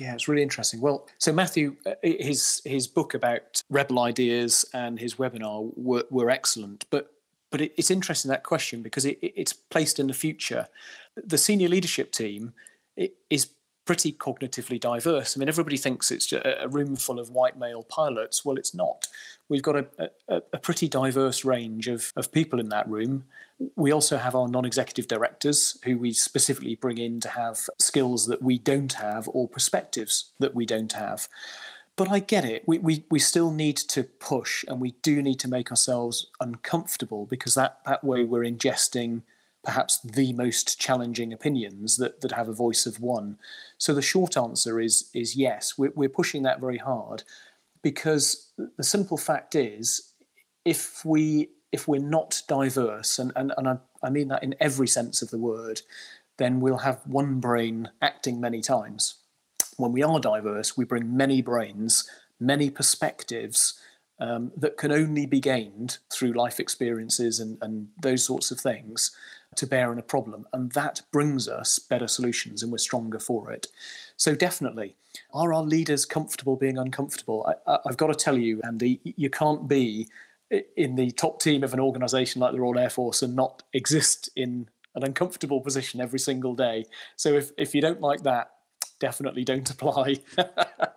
Yeah, 0.00 0.14
it's 0.14 0.28
really 0.28 0.44
interesting. 0.44 0.80
Well, 0.80 1.08
so 1.18 1.32
Matthew, 1.32 1.76
uh, 1.84 1.94
his 2.02 2.62
his 2.64 2.86
book 2.86 3.14
about 3.14 3.62
rebel 3.68 3.98
ideas 3.98 4.64
and 4.72 4.98
his 4.98 5.16
webinar 5.16 5.72
were, 5.76 6.04
were 6.10 6.30
excellent, 6.30 6.86
but 6.90 7.10
but 7.50 7.60
it, 7.60 7.72
it's 7.76 7.90
interesting 7.90 8.28
that 8.28 8.44
question 8.44 8.80
because 8.82 9.04
it, 9.04 9.18
it's 9.20 9.52
placed 9.52 9.98
in 9.98 10.06
the 10.06 10.14
future. 10.14 10.68
The 11.16 11.38
senior 11.38 11.68
leadership 11.68 12.12
team 12.12 12.52
is 13.28 13.50
pretty 13.88 14.12
cognitively 14.12 14.78
diverse. 14.78 15.34
I 15.34 15.38
mean, 15.38 15.48
everybody 15.48 15.78
thinks 15.78 16.10
it's 16.10 16.30
a 16.30 16.68
room 16.68 16.94
full 16.94 17.18
of 17.18 17.30
white 17.30 17.58
male 17.58 17.82
pilots. 17.82 18.44
Well, 18.44 18.58
it's 18.58 18.74
not. 18.74 19.08
We've 19.48 19.62
got 19.62 19.76
a, 19.76 20.10
a, 20.28 20.42
a 20.52 20.58
pretty 20.58 20.88
diverse 20.88 21.42
range 21.42 21.88
of, 21.88 22.12
of 22.14 22.30
people 22.30 22.60
in 22.60 22.68
that 22.68 22.86
room. 22.86 23.24
We 23.76 23.90
also 23.90 24.18
have 24.18 24.34
our 24.34 24.46
non 24.46 24.66
executive 24.66 25.08
directors 25.08 25.78
who 25.84 25.96
we 25.96 26.12
specifically 26.12 26.74
bring 26.74 26.98
in 26.98 27.18
to 27.20 27.30
have 27.30 27.60
skills 27.78 28.26
that 28.26 28.42
we 28.42 28.58
don't 28.58 28.92
have 28.92 29.26
or 29.32 29.48
perspectives 29.48 30.32
that 30.38 30.54
we 30.54 30.66
don't 30.66 30.92
have. 30.92 31.26
But 31.96 32.10
I 32.10 32.18
get 32.18 32.44
it. 32.44 32.64
We, 32.66 32.76
we, 32.76 33.06
we 33.10 33.18
still 33.18 33.50
need 33.50 33.78
to 33.78 34.04
push 34.04 34.66
and 34.68 34.82
we 34.82 34.90
do 35.00 35.22
need 35.22 35.40
to 35.40 35.48
make 35.48 35.70
ourselves 35.70 36.26
uncomfortable 36.40 37.24
because 37.24 37.54
that, 37.54 37.78
that 37.86 38.04
way 38.04 38.24
we're 38.24 38.44
ingesting 38.44 39.22
perhaps 39.64 40.00
the 40.00 40.32
most 40.32 40.80
challenging 40.80 41.32
opinions 41.32 41.96
that, 41.96 42.20
that 42.20 42.32
have 42.32 42.48
a 42.48 42.54
voice 42.54 42.86
of 42.86 43.00
one. 43.00 43.38
So 43.76 43.92
the 43.92 44.02
short 44.02 44.36
answer 44.36 44.80
is 44.80 45.10
is 45.14 45.36
yes, 45.36 45.76
we're, 45.76 45.92
we're 45.94 46.08
pushing 46.08 46.42
that 46.44 46.60
very 46.60 46.78
hard 46.78 47.24
because 47.82 48.52
the 48.76 48.84
simple 48.84 49.16
fact 49.16 49.54
is 49.54 50.12
if 50.64 51.04
we 51.04 51.50
if 51.70 51.86
we're 51.86 52.00
not 52.00 52.40
diverse, 52.48 53.18
and, 53.18 53.30
and, 53.36 53.52
and 53.58 53.68
I, 53.68 53.76
I 54.02 54.10
mean 54.10 54.28
that 54.28 54.42
in 54.42 54.54
every 54.58 54.88
sense 54.88 55.20
of 55.20 55.30
the 55.30 55.38
word, 55.38 55.82
then 56.38 56.60
we'll 56.60 56.78
have 56.78 57.02
one 57.06 57.40
brain 57.40 57.90
acting 58.00 58.40
many 58.40 58.62
times. 58.62 59.16
When 59.76 59.92
we 59.92 60.02
are 60.02 60.18
diverse, 60.18 60.76
we 60.76 60.84
bring 60.84 61.14
many 61.14 61.42
brains, 61.42 62.08
many 62.40 62.70
perspectives 62.70 63.78
um, 64.18 64.50
that 64.56 64.76
can 64.76 64.90
only 64.90 65.26
be 65.26 65.40
gained 65.40 65.98
through 66.12 66.32
life 66.32 66.58
experiences 66.58 67.38
and, 67.38 67.58
and 67.60 67.88
those 68.00 68.24
sorts 68.24 68.50
of 68.50 68.58
things 68.58 69.10
to 69.56 69.66
bear 69.66 69.90
on 69.90 69.98
a 69.98 70.02
problem. 70.02 70.46
And 70.52 70.70
that 70.72 71.02
brings 71.12 71.48
us 71.48 71.78
better 71.78 72.08
solutions 72.08 72.62
and 72.62 72.70
we're 72.70 72.78
stronger 72.78 73.18
for 73.18 73.50
it. 73.50 73.68
So, 74.16 74.34
definitely, 74.34 74.96
are 75.32 75.52
our 75.52 75.62
leaders 75.62 76.04
comfortable 76.04 76.56
being 76.56 76.78
uncomfortable? 76.78 77.52
I, 77.66 77.78
have 77.86 77.96
got 77.96 78.08
to 78.08 78.14
tell 78.14 78.36
you, 78.36 78.60
Andy, 78.64 79.00
you 79.04 79.30
can't 79.30 79.68
be 79.68 80.08
in 80.76 80.96
the 80.96 81.10
top 81.12 81.40
team 81.42 81.62
of 81.62 81.74
an 81.74 81.80
organization 81.80 82.40
like 82.40 82.52
the 82.52 82.60
Royal 82.60 82.78
Air 82.78 82.90
Force 82.90 83.22
and 83.22 83.36
not 83.36 83.62
exist 83.74 84.30
in 84.36 84.68
an 84.94 85.04
uncomfortable 85.04 85.60
position 85.60 86.00
every 86.00 86.18
single 86.18 86.54
day. 86.54 86.84
So, 87.16 87.34
if, 87.34 87.50
if 87.56 87.74
you 87.74 87.80
don't 87.80 88.00
like 88.00 88.22
that, 88.22 88.50
definitely 88.98 89.44
don't 89.44 89.68
apply. 89.70 90.16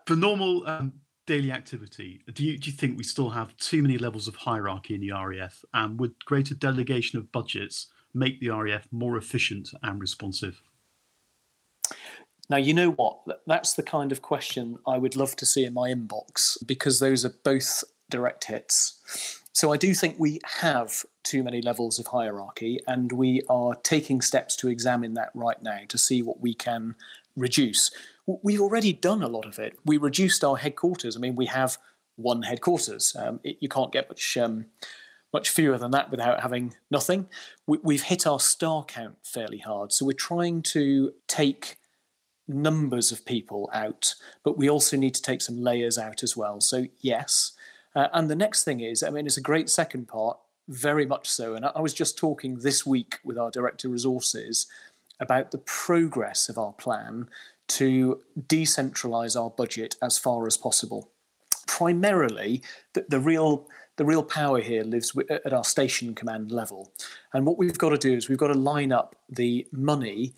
For 0.06 0.16
normal 0.16 0.68
um, 0.68 0.94
daily 1.28 1.52
activity, 1.52 2.24
do 2.34 2.44
you, 2.44 2.58
do 2.58 2.70
you 2.70 2.76
think 2.76 2.98
we 2.98 3.04
still 3.04 3.30
have 3.30 3.56
too 3.58 3.82
many 3.82 3.98
levels 3.98 4.28
of 4.28 4.36
hierarchy 4.36 4.96
in 4.96 5.02
the 5.02 5.12
RAF? 5.12 5.64
And 5.74 6.00
would 6.00 6.14
greater 6.26 6.56
delegation 6.56 7.20
of 7.20 7.32
budgets 7.32 7.88
make 8.14 8.40
the 8.40 8.50
RAF 8.50 8.88
more 8.92 9.18
efficient 9.18 9.70
and 9.84 10.00
responsive? 10.00 10.62
Now, 12.50 12.58
you 12.58 12.74
know 12.74 12.92
what? 12.92 13.20
That's 13.48 13.74
the 13.74 13.84
kind 13.84 14.12
of 14.12 14.22
question 14.22 14.78
I 14.86 14.98
would 14.98 15.16
love 15.16 15.36
to 15.38 15.46
see 15.46 15.64
in 15.64 15.74
my 15.74 15.90
inbox 15.90 16.58
because 16.66 17.00
those 17.00 17.24
are 17.24 17.34
both 17.44 17.84
direct 18.10 18.44
hits. 18.44 19.40
So 19.54 19.72
I 19.72 19.78
do 19.78 19.94
think 19.94 20.16
we 20.18 20.40
have 20.60 21.06
too 21.24 21.44
many 21.44 21.62
levels 21.62 22.00
of 22.00 22.08
hierarchy, 22.08 22.80
and 22.88 23.12
we 23.12 23.42
are 23.50 23.76
taking 23.84 24.22
steps 24.22 24.56
to 24.58 24.70
examine 24.70 25.14
that 25.16 25.32
right 25.34 25.62
now 25.62 25.80
to 25.88 25.98
see 25.98 26.22
what 26.22 26.42
we 26.42 26.54
can 26.54 26.96
reduce. 27.36 27.92
We've 28.26 28.62
already 28.62 28.94
done 28.94 29.24
a 29.24 29.28
lot 29.28 29.46
of 29.46 29.60
it. 29.60 29.78
We 29.86 29.98
reduced 29.98 30.44
our 30.44 30.58
headquarters. 30.58 31.16
I 31.16 31.20
mean, 31.20 31.36
we 31.36 31.48
have 31.48 31.78
one 32.16 32.42
headquarters. 32.42 33.16
Um, 33.18 33.40
it, 33.44 33.58
you 33.60 33.70
can't 33.70 33.92
get 33.92 34.10
much 34.10 34.38
um, 34.38 34.66
much 35.34 35.50
fewer 35.50 35.78
than 35.78 35.92
that 35.92 36.12
without 36.12 36.42
having 36.42 36.74
nothing. 36.90 37.28
We, 37.68 37.96
have 37.96 38.06
hit 38.08 38.28
our 38.28 38.40
star 38.40 38.84
count 38.84 39.18
fairly 39.24 39.60
hard, 39.60 39.92
so 39.92 40.06
we're 40.06 40.14
trying 40.14 40.62
to 40.64 41.14
take 41.28 41.78
numbers 42.48 43.12
of 43.12 43.26
people 43.26 43.70
out, 43.74 44.16
but 44.44 44.58
we 44.58 44.70
also 44.70 44.98
need 44.98 45.14
to 45.16 45.22
take 45.22 45.42
some 45.42 45.62
layers 45.62 45.98
out 45.98 46.24
as 46.24 46.36
well. 46.36 46.60
So 46.60 46.86
yes, 47.00 47.54
uh, 47.96 48.08
and 48.14 48.30
the 48.30 48.36
next 48.36 48.64
thing 48.64 48.82
is, 48.82 49.04
I 49.04 49.10
mean, 49.10 49.26
it's 49.26 49.38
a 49.38 49.42
great 49.42 49.70
second 49.70 50.08
part, 50.08 50.38
very 50.68 51.06
much 51.06 51.30
so. 51.30 51.56
And 51.56 51.66
I, 51.66 51.72
I 51.76 51.82
was 51.82 51.94
just 51.94 52.18
talking 52.18 52.60
this 52.60 52.86
week 52.86 53.20
with 53.24 53.38
our 53.38 53.52
director 53.52 53.90
resources 53.90 54.68
about 55.20 55.52
the 55.52 55.60
progress 55.60 56.50
of 56.50 56.58
our 56.58 56.74
plan 56.74 57.28
to 57.68 58.20
decentralize 58.48 59.40
our 59.42 59.50
budget 59.50 59.96
as 60.02 60.18
far 60.18 60.48
as 60.48 60.58
possible. 60.58 61.10
Primarily, 61.68 62.62
the, 62.94 63.06
the 63.08 63.20
real 63.20 63.68
the 64.02 64.06
real 64.06 64.24
power 64.24 64.60
here 64.60 64.84
lives 64.84 65.16
at 65.30 65.54
our 65.54 65.64
station 65.64 66.16
command 66.16 66.52
level. 66.52 66.92
And 67.36 67.46
what 67.46 67.60
we've 67.60 67.78
got 67.78 67.90
to 67.90 68.00
do 68.00 68.16
is 68.16 68.30
we've 68.30 68.38
got 68.40 68.48
to 68.48 68.56
line 68.56 68.92
up 68.92 69.16
the 69.30 69.68
money, 69.72 70.34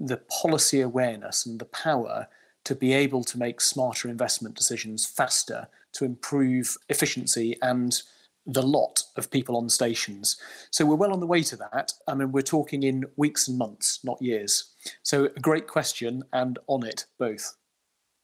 the 0.00 0.16
policy 0.16 0.80
awareness, 0.80 1.46
and 1.46 1.60
the 1.60 1.66
power 1.66 2.26
to 2.64 2.74
be 2.74 2.92
able 2.92 3.22
to 3.22 3.38
make 3.38 3.60
smarter 3.60 4.08
investment 4.08 4.56
decisions 4.56 5.06
faster 5.06 5.68
to 5.92 6.04
improve 6.04 6.76
efficiency 6.88 7.56
and 7.62 8.02
the 8.46 8.64
lot 8.64 9.00
of 9.14 9.30
people 9.30 9.56
on 9.56 9.68
stations. 9.68 10.36
So 10.72 10.84
we're 10.84 10.96
well 10.96 11.12
on 11.12 11.20
the 11.20 11.26
way 11.28 11.44
to 11.44 11.56
that. 11.58 11.92
I 12.08 12.14
mean, 12.14 12.32
we're 12.32 12.42
talking 12.42 12.82
in 12.82 13.04
weeks 13.14 13.46
and 13.46 13.56
months, 13.56 14.00
not 14.02 14.20
years. 14.20 14.72
So 15.04 15.26
a 15.26 15.40
great 15.40 15.68
question 15.68 16.24
and 16.32 16.58
on 16.66 16.84
it 16.84 17.06
both. 17.20 17.56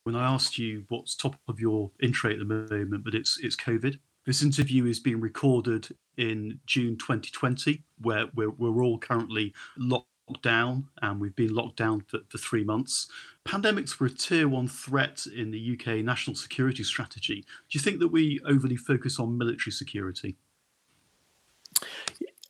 When 0.03 0.17
I 0.17 0.29
asked 0.35 0.59
you 0.59 0.83
what's 0.89 1.15
top 1.15 1.37
of 1.47 1.61
your 1.61 1.93
intro 2.03 2.33
at 2.33 2.41
the 2.41 2.45
moment, 2.45 3.05
but 3.05 3.15
it's 3.15 3.39
it's 3.41 3.55
COVID. 3.55 4.01
This 4.27 4.43
interview 4.43 4.87
is 4.87 5.01
being 5.01 5.21
recorded 5.21 5.89
in 6.17 6.61
June 6.67 6.97
2020, 6.99 7.83
where 8.03 8.27
we're, 8.35 8.51
we're 8.51 8.83
all 8.83 8.99
currently 8.99 9.55
locked 9.77 10.07
down 10.43 10.87
and 11.03 11.21
we've 11.21 11.35
been 11.35 11.55
locked 11.55 11.77
down 11.77 12.03
for, 12.03 12.21
for 12.29 12.39
three 12.39 12.65
months. 12.65 13.09
Pandemics 13.47 13.99
were 13.99 14.07
a 14.07 14.11
tier 14.11 14.49
one 14.49 14.69
threat 14.69 15.27
in 15.35 15.51
the 15.51 15.79
UK 15.79 16.05
national 16.05 16.37
security 16.37 16.85
strategy. 16.85 17.41
Do 17.41 17.79
you 17.79 17.81
think 17.81 17.99
that 18.01 18.09
we 18.09 18.41
overly 18.47 18.77
focus 18.77 19.19
on 19.19 19.37
military 19.37 19.73
security? 19.73 20.37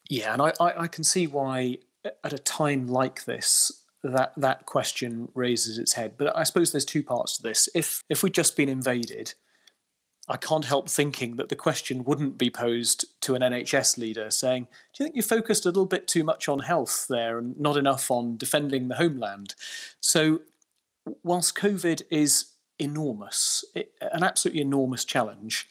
Yeah, 0.09 0.33
and 0.33 0.43
I, 0.43 0.53
I, 0.59 0.89
can 0.89 1.05
see 1.05 1.29
why 1.29 1.79
at 2.25 2.33
a 2.33 2.39
time 2.39 2.89
like 2.89 3.25
this 3.25 3.71
that 4.03 4.33
that 4.37 4.67
question 4.67 5.29
raises 5.35 5.79
its 5.79 5.93
head. 5.93 6.15
But 6.17 6.37
I 6.37 6.43
suppose 6.43 6.73
there's 6.73 6.85
two 6.85 7.05
parts 7.05 7.37
to 7.37 7.43
this. 7.43 7.69
If 7.75 8.03
if 8.09 8.25
we'd 8.25 8.35
just 8.35 8.57
been 8.57 8.69
invaded, 8.69 9.35
I 10.31 10.37
can't 10.37 10.65
help 10.65 10.89
thinking 10.89 11.35
that 11.37 11.49
the 11.49 11.57
question 11.57 12.05
wouldn't 12.05 12.39
be 12.39 12.51
posed 12.51 13.05
to 13.23 13.35
an 13.35 13.43
NHS 13.43 13.99
leader 13.99 14.31
saying, 14.31 14.69
Do 14.95 15.03
you 15.03 15.07
think 15.07 15.17
you 15.17 15.23
focused 15.23 15.65
a 15.65 15.69
little 15.69 15.87
bit 15.87 16.07
too 16.07 16.23
much 16.23 16.49
on 16.49 16.61
health 16.61 17.07
there 17.09 17.39
and 17.39 17.59
not 17.59 17.77
enough 17.77 18.13
on 18.13 18.37
defending 18.37 18.87
the 18.87 18.95
homeland? 18.95 19.57
So, 20.01 20.43
whilst 21.25 21.57
COVID 21.57 22.03
is 22.11 22.47
enormous, 22.79 23.65
an 23.75 24.23
absolutely 24.23 24.63
enormous 24.63 25.05
challenge, 25.05 25.69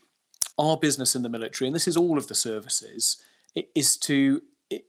our 0.58 0.76
business 0.76 1.16
in 1.16 1.24
the 1.24 1.30
military, 1.30 1.68
and 1.70 1.76
this 1.76 1.88
is 1.88 1.96
all 1.96 2.18
of 2.18 2.28
the 2.28 2.36
services, 2.36 3.16
is 3.76 3.96
to 3.98 4.42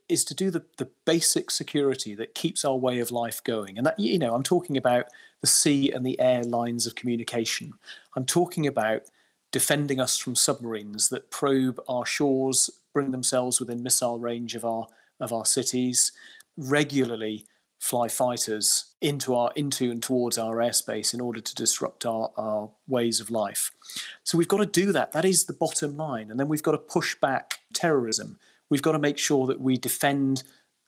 is 0.08 0.24
to 0.26 0.34
do 0.34 0.50
the, 0.50 0.62
the 0.76 0.90
basic 1.06 1.50
security 1.50 2.14
that 2.14 2.34
keeps 2.34 2.64
our 2.64 2.76
way 2.76 2.98
of 2.98 3.10
life 3.10 3.42
going. 3.44 3.78
And 3.78 3.86
that, 3.86 3.98
you 3.98 4.18
know, 4.18 4.34
I'm 4.34 4.42
talking 4.42 4.76
about 4.76 5.06
the 5.40 5.46
sea 5.46 5.90
and 5.90 6.04
the 6.04 6.20
air 6.20 6.42
lines 6.42 6.86
of 6.86 6.96
communication. 6.96 7.72
I'm 8.14 8.26
talking 8.26 8.66
about 8.66 9.04
defending 9.52 10.00
us 10.00 10.16
from 10.16 10.34
submarines 10.34 11.08
that 11.08 11.30
probe 11.30 11.80
our 11.88 12.06
shores, 12.06 12.70
bring 12.92 13.10
themselves 13.10 13.60
within 13.60 13.82
missile 13.82 14.18
range 14.18 14.54
of 14.54 14.64
our 14.64 14.86
of 15.20 15.32
our 15.32 15.44
cities, 15.44 16.12
regularly 16.56 17.44
fly 17.80 18.08
fighters 18.08 18.94
into 19.00 19.34
our 19.34 19.50
into 19.56 19.90
and 19.90 20.02
towards 20.02 20.36
our 20.36 20.56
airspace 20.56 21.14
in 21.14 21.20
order 21.20 21.40
to 21.40 21.54
disrupt 21.54 22.04
our, 22.04 22.30
our 22.36 22.70
ways 22.86 23.20
of 23.20 23.30
life. 23.30 23.70
So 24.22 24.36
we've 24.36 24.48
got 24.48 24.58
to 24.58 24.66
do 24.66 24.92
that. 24.92 25.12
That 25.12 25.24
is 25.24 25.46
the 25.46 25.54
bottom 25.54 25.96
line. 25.96 26.30
And 26.30 26.38
then 26.38 26.48
we've 26.48 26.62
got 26.62 26.72
to 26.72 26.78
push 26.78 27.14
back 27.14 27.54
terrorism. 27.72 28.38
We've 28.68 28.82
got 28.82 28.92
to 28.92 28.98
make 28.98 29.16
sure 29.16 29.46
that 29.46 29.60
we 29.60 29.78
defend 29.78 30.42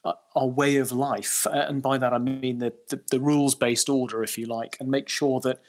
uh, 0.05 0.13
our 0.37 0.47
way 0.47 0.77
of 0.77 0.93
life. 0.93 1.47
And 1.51 1.83
by 1.83 1.97
that 1.97 2.13
I 2.13 2.19
mean 2.19 2.59
the, 2.59 2.75
the, 2.91 3.01
the 3.11 3.21
rules 3.21 3.55
based 3.55 3.89
order, 3.89 4.23
if 4.23 4.37
you 4.37 4.45
like, 4.47 4.77
and 4.79 4.91
make 4.91 5.09
sure 5.09 5.41
that 5.41 5.63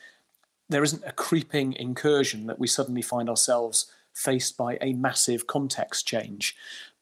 there 0.69 0.83
isn't 0.83 1.03
a 1.05 1.11
creeping 1.11 1.73
incursion 1.73 2.47
that 2.47 2.59
we 2.59 2.67
suddenly 2.67 3.01
find 3.01 3.29
ourselves 3.29 3.91
faced 4.13 4.57
by 4.57 4.77
a 4.81 4.93
massive 4.93 5.47
context 5.47 6.07
change. 6.07 6.55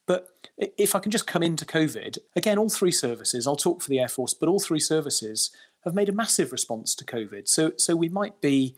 But 0.06 0.28
if 0.58 0.94
I 0.94 0.98
can 0.98 1.12
just 1.12 1.26
come 1.26 1.42
into 1.42 1.64
COVID, 1.64 2.18
again, 2.34 2.58
all 2.58 2.68
three 2.68 2.92
services, 2.92 3.46
I'll 3.46 3.56
talk 3.56 3.82
for 3.82 3.88
the 3.88 4.00
Air 4.00 4.08
Force, 4.08 4.34
but 4.34 4.48
all 4.48 4.60
three 4.60 4.80
services 4.80 5.50
have 5.84 5.94
made 5.94 6.08
a 6.08 6.12
massive 6.12 6.52
response 6.52 6.94
to 6.96 7.04
COVID. 7.04 7.48
So, 7.48 7.72
so 7.76 7.94
we 7.94 8.08
might 8.08 8.40
be 8.40 8.76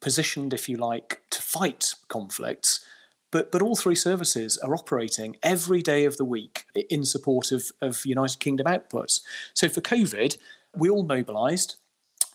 positioned, 0.00 0.52
if 0.52 0.68
you 0.68 0.76
like, 0.76 1.22
to 1.30 1.42
fight 1.42 1.94
conflicts, 2.08 2.84
but, 3.30 3.52
but 3.52 3.62
all 3.62 3.76
three 3.76 3.94
services 3.94 4.56
are 4.58 4.74
operating 4.74 5.36
every 5.42 5.82
day 5.82 6.04
of 6.04 6.16
the 6.16 6.24
week 6.24 6.64
in 6.88 7.04
support 7.04 7.52
of, 7.52 7.70
of 7.82 8.06
United 8.06 8.38
Kingdom 8.40 8.66
outputs. 8.66 9.20
So 9.54 9.68
for 9.68 9.80
COVID, 9.80 10.38
we 10.76 10.88
all 10.88 11.02
mobilised 11.02 11.76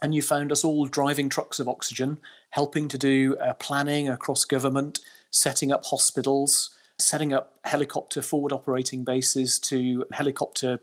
and 0.03 0.13
you 0.13 0.21
found 0.21 0.51
us 0.51 0.65
all 0.65 0.85
driving 0.85 1.29
trucks 1.29 1.59
of 1.59 1.69
oxygen, 1.69 2.17
helping 2.49 2.89
to 2.89 2.97
do 2.97 3.37
uh, 3.37 3.53
planning 3.53 4.09
across 4.09 4.43
government, 4.43 4.99
setting 5.31 5.71
up 5.71 5.85
hospitals, 5.85 6.71
setting 6.99 7.33
up 7.33 7.53
helicopter 7.63 8.21
forward 8.21 8.51
operating 8.51 9.05
bases 9.05 9.57
to 9.57 10.05
helicopter 10.11 10.79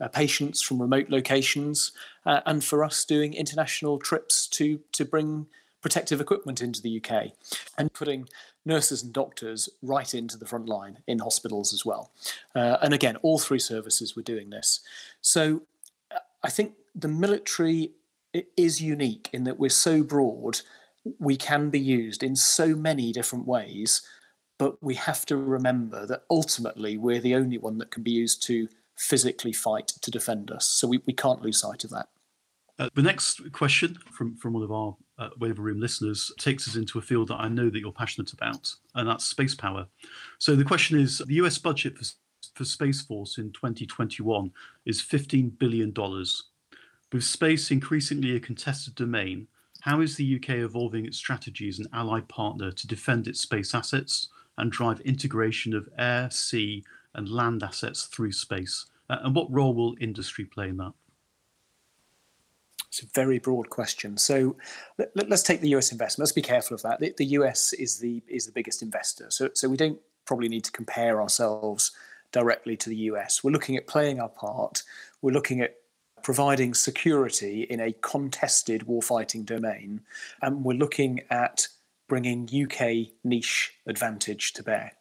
uh, 0.00 0.08
patients 0.08 0.60
from 0.60 0.82
remote 0.82 1.08
locations, 1.08 1.92
uh, 2.26 2.40
and 2.46 2.64
for 2.64 2.82
us 2.82 3.04
doing 3.04 3.32
international 3.32 3.96
trips 3.98 4.48
to 4.48 4.80
to 4.90 5.04
bring 5.04 5.46
protective 5.80 6.20
equipment 6.20 6.60
into 6.60 6.82
the 6.82 7.00
UK, 7.00 7.30
and 7.78 7.92
putting 7.92 8.28
nurses 8.64 9.04
and 9.04 9.12
doctors 9.12 9.68
right 9.82 10.14
into 10.14 10.36
the 10.36 10.46
front 10.46 10.66
line 10.66 10.98
in 11.06 11.18
hospitals 11.20 11.72
as 11.72 11.84
well. 11.84 12.10
Uh, 12.56 12.78
and 12.82 12.92
again, 12.92 13.14
all 13.16 13.38
three 13.38 13.58
services 13.58 14.16
were 14.16 14.22
doing 14.22 14.50
this. 14.50 14.80
So 15.20 15.62
uh, 16.10 16.18
I 16.42 16.48
think 16.48 16.72
the 16.94 17.08
military 17.08 17.92
is 18.56 18.82
unique 18.82 19.30
in 19.32 19.44
that 19.44 19.58
we're 19.58 19.70
so 19.70 20.02
broad, 20.02 20.60
we 21.18 21.36
can 21.36 21.70
be 21.70 21.80
used 21.80 22.22
in 22.22 22.34
so 22.34 22.74
many 22.74 23.12
different 23.12 23.46
ways, 23.46 24.02
but 24.58 24.82
we 24.82 24.94
have 24.94 25.26
to 25.26 25.36
remember 25.36 26.06
that 26.06 26.22
ultimately 26.30 26.96
we're 26.96 27.20
the 27.20 27.34
only 27.34 27.58
one 27.58 27.78
that 27.78 27.90
can 27.90 28.02
be 28.02 28.10
used 28.10 28.42
to 28.44 28.68
physically 28.96 29.52
fight 29.52 29.88
to 29.88 30.10
defend 30.10 30.50
us. 30.50 30.66
So 30.66 30.86
we, 30.86 31.00
we 31.06 31.12
can't 31.12 31.42
lose 31.42 31.60
sight 31.60 31.84
of 31.84 31.90
that. 31.90 32.08
Uh, 32.78 32.88
the 32.94 33.02
next 33.02 33.52
question 33.52 33.96
from, 34.10 34.36
from 34.36 34.52
one 34.52 34.62
of 34.62 34.72
our 34.72 34.96
uh, 35.18 35.28
Wavell 35.38 35.62
Room 35.62 35.80
listeners 35.80 36.32
takes 36.38 36.66
us 36.66 36.74
into 36.74 36.98
a 36.98 37.02
field 37.02 37.28
that 37.28 37.36
I 37.36 37.48
know 37.48 37.70
that 37.70 37.78
you're 37.78 37.92
passionate 37.92 38.32
about, 38.32 38.72
and 38.96 39.08
that's 39.08 39.26
space 39.26 39.54
power. 39.54 39.86
So 40.38 40.56
the 40.56 40.64
question 40.64 40.98
is 40.98 41.18
the 41.18 41.34
US 41.34 41.56
budget 41.56 41.96
for, 41.96 42.04
for 42.54 42.64
Space 42.64 43.02
Force 43.02 43.38
in 43.38 43.52
2021 43.52 44.50
is 44.86 45.00
$15 45.00 45.56
billion. 45.58 45.94
With 47.12 47.24
space 47.24 47.70
increasingly 47.70 48.34
a 48.34 48.40
contested 48.40 48.94
domain, 48.94 49.46
how 49.80 50.00
is 50.00 50.16
the 50.16 50.36
UK 50.36 50.50
evolving 50.56 51.04
its 51.04 51.18
strategy 51.18 51.68
as 51.68 51.78
an 51.78 51.88
allied 51.92 52.28
partner 52.28 52.70
to 52.70 52.86
defend 52.86 53.28
its 53.28 53.40
space 53.40 53.74
assets 53.74 54.28
and 54.56 54.72
drive 54.72 55.00
integration 55.00 55.74
of 55.74 55.88
air, 55.98 56.30
sea, 56.30 56.84
and 57.14 57.28
land 57.28 57.62
assets 57.62 58.04
through 58.04 58.32
space? 58.32 58.86
Uh, 59.10 59.18
and 59.22 59.34
what 59.34 59.52
role 59.52 59.74
will 59.74 59.94
industry 60.00 60.44
play 60.44 60.68
in 60.68 60.78
that? 60.78 60.92
It's 62.88 63.02
a 63.02 63.06
very 63.06 63.38
broad 63.38 63.70
question. 63.70 64.16
So 64.16 64.56
let, 64.96 65.30
us 65.32 65.42
take 65.42 65.60
the 65.60 65.74
US 65.74 65.92
investment. 65.92 66.24
Let's 66.24 66.32
be 66.32 66.42
careful 66.42 66.76
of 66.76 66.82
that. 66.82 67.00
The, 67.00 67.12
the, 67.16 67.26
US 67.38 67.72
is 67.72 67.98
the 67.98 68.22
is 68.28 68.46
the 68.46 68.52
biggest 68.52 68.82
investor, 68.82 69.26
so 69.30 69.50
so 69.52 69.68
we 69.68 69.76
don't 69.76 69.98
probably 70.24 70.48
need 70.48 70.64
to 70.64 70.72
compare 70.72 71.20
ourselves 71.20 71.90
directly 72.30 72.76
to 72.76 72.88
the 72.88 72.96
US. 73.10 73.42
We're 73.42 73.50
looking 73.50 73.76
at 73.76 73.86
playing 73.86 74.20
our 74.20 74.28
part. 74.28 74.82
We're 75.22 75.32
looking 75.32 75.60
at 75.60 75.74
providing 76.24 76.74
security 76.74 77.62
in 77.62 77.78
a 77.78 77.92
contested 77.92 78.80
warfighting 78.88 79.44
domain, 79.46 80.00
and 80.42 80.64
we're 80.64 80.76
looking 80.76 81.20
at 81.30 81.68
bringing 82.08 82.48
UK 82.52 83.12
niche 83.22 83.74
advantage 83.86 84.52
to 84.54 84.62
bear. 84.62 84.92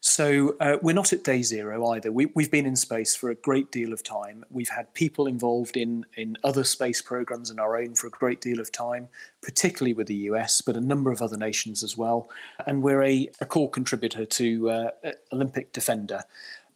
So 0.00 0.56
uh, 0.60 0.76
we're 0.82 0.92
not 0.92 1.12
at 1.12 1.24
day 1.24 1.42
zero 1.42 1.84
either. 1.88 2.12
We, 2.12 2.28
have 2.38 2.50
been 2.50 2.66
in 2.66 2.76
space 2.76 3.16
for 3.16 3.30
a 3.30 3.34
great 3.34 3.72
deal 3.72 3.92
of 3.92 4.04
time. 4.04 4.44
We've 4.50 4.68
had 4.68 4.92
people 4.94 5.26
involved 5.26 5.76
in, 5.76 6.06
in 6.16 6.36
other 6.44 6.62
space 6.62 7.02
programs 7.02 7.50
and 7.50 7.58
our 7.58 7.76
own 7.76 7.94
for 7.96 8.06
a 8.06 8.10
great 8.10 8.40
deal 8.40 8.60
of 8.60 8.70
time, 8.70 9.08
particularly 9.42 9.94
with 9.94 10.06
the 10.06 10.14
US, 10.30 10.60
but 10.60 10.76
a 10.76 10.80
number 10.80 11.10
of 11.10 11.22
other 11.22 11.36
nations 11.36 11.82
as 11.82 11.96
well. 11.96 12.30
And 12.66 12.82
we're 12.82 13.02
a, 13.02 13.28
a 13.40 13.46
core 13.46 13.70
contributor 13.70 14.24
to 14.24 14.70
uh, 14.70 14.90
Olympic 15.32 15.72
Defender. 15.72 16.22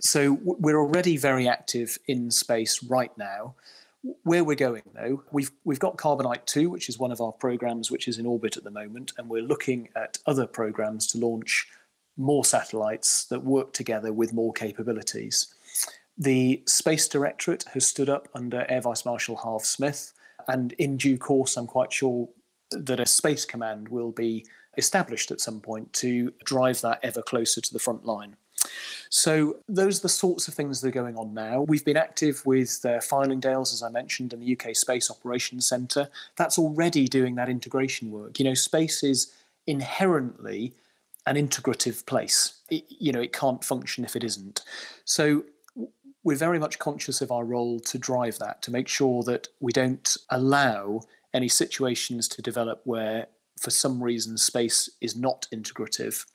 So 0.02 0.38
we're 0.42 0.78
already 0.78 1.16
very 1.16 1.48
active 1.48 1.98
in 2.06 2.30
space 2.30 2.82
right 2.82 3.16
now. 3.18 3.54
Where 4.22 4.44
we're 4.44 4.56
going, 4.56 4.82
though, 4.94 5.22
we've 5.30 5.50
we've 5.64 5.78
got 5.78 5.98
Carbonite 5.98 6.46
2, 6.46 6.70
which 6.70 6.88
is 6.88 6.98
one 6.98 7.12
of 7.12 7.20
our 7.20 7.32
programs 7.32 7.90
which 7.90 8.08
is 8.08 8.18
in 8.18 8.24
orbit 8.24 8.56
at 8.56 8.64
the 8.64 8.70
moment, 8.70 9.12
and 9.18 9.28
we're 9.28 9.42
looking 9.42 9.90
at 9.94 10.18
other 10.26 10.46
programs 10.46 11.06
to 11.08 11.18
launch 11.18 11.66
more 12.16 12.44
satellites 12.44 13.24
that 13.26 13.44
work 13.44 13.74
together 13.74 14.10
with 14.12 14.32
more 14.32 14.54
capabilities. 14.54 15.54
The 16.16 16.62
Space 16.66 17.08
Directorate 17.08 17.64
has 17.74 17.86
stood 17.86 18.08
up 18.08 18.28
under 18.34 18.64
Air 18.70 18.80
Vice 18.80 19.04
Marshal 19.04 19.36
Harvey 19.36 19.64
Smith, 19.64 20.12
and 20.48 20.72
in 20.72 20.96
due 20.96 21.18
course, 21.18 21.58
I'm 21.58 21.66
quite 21.66 21.92
sure 21.92 22.28
that 22.70 23.00
a 23.00 23.06
Space 23.06 23.44
Command 23.44 23.88
will 23.88 24.12
be 24.12 24.46
established 24.76 25.30
at 25.30 25.40
some 25.40 25.60
point 25.60 25.92
to 25.94 26.32
drive 26.44 26.80
that 26.80 27.00
ever 27.02 27.22
closer 27.22 27.60
to 27.60 27.72
the 27.72 27.78
front 27.78 28.06
line. 28.06 28.36
So 29.10 29.56
those 29.68 29.98
are 29.98 30.02
the 30.02 30.08
sorts 30.08 30.46
of 30.46 30.54
things 30.54 30.80
that 30.80 30.88
are 30.88 30.92
going 30.92 31.16
on 31.16 31.34
now. 31.34 31.62
We've 31.62 31.84
been 31.84 31.96
active 31.96 32.46
with 32.46 32.80
uh, 32.84 32.98
Fylingdales, 32.98 33.72
as 33.72 33.82
I 33.82 33.90
mentioned, 33.90 34.32
and 34.32 34.40
the 34.40 34.56
UK 34.56 34.74
Space 34.74 35.10
Operations 35.10 35.66
Centre. 35.66 36.08
That's 36.36 36.58
already 36.58 37.08
doing 37.08 37.34
that 37.34 37.48
integration 37.48 38.12
work. 38.12 38.38
You 38.38 38.44
know, 38.44 38.54
space 38.54 39.02
is 39.02 39.32
inherently 39.66 40.74
an 41.26 41.34
integrative 41.34 42.06
place. 42.06 42.60
It, 42.70 42.84
you 42.88 43.10
know, 43.10 43.20
it 43.20 43.32
can't 43.32 43.64
function 43.64 44.04
if 44.04 44.14
it 44.14 44.22
isn't. 44.22 44.62
So 45.04 45.44
we're 46.22 46.36
very 46.36 46.60
much 46.60 46.78
conscious 46.78 47.20
of 47.20 47.32
our 47.32 47.44
role 47.44 47.80
to 47.80 47.98
drive 47.98 48.38
that, 48.38 48.62
to 48.62 48.70
make 48.70 48.86
sure 48.86 49.24
that 49.24 49.48
we 49.58 49.72
don't 49.72 50.16
allow 50.30 51.00
any 51.34 51.48
situations 51.48 52.28
to 52.28 52.42
develop 52.42 52.80
where, 52.84 53.26
for 53.58 53.70
some 53.70 54.00
reason, 54.00 54.36
space 54.38 54.88
is 55.00 55.16
not 55.16 55.48
integrative. 55.52 56.26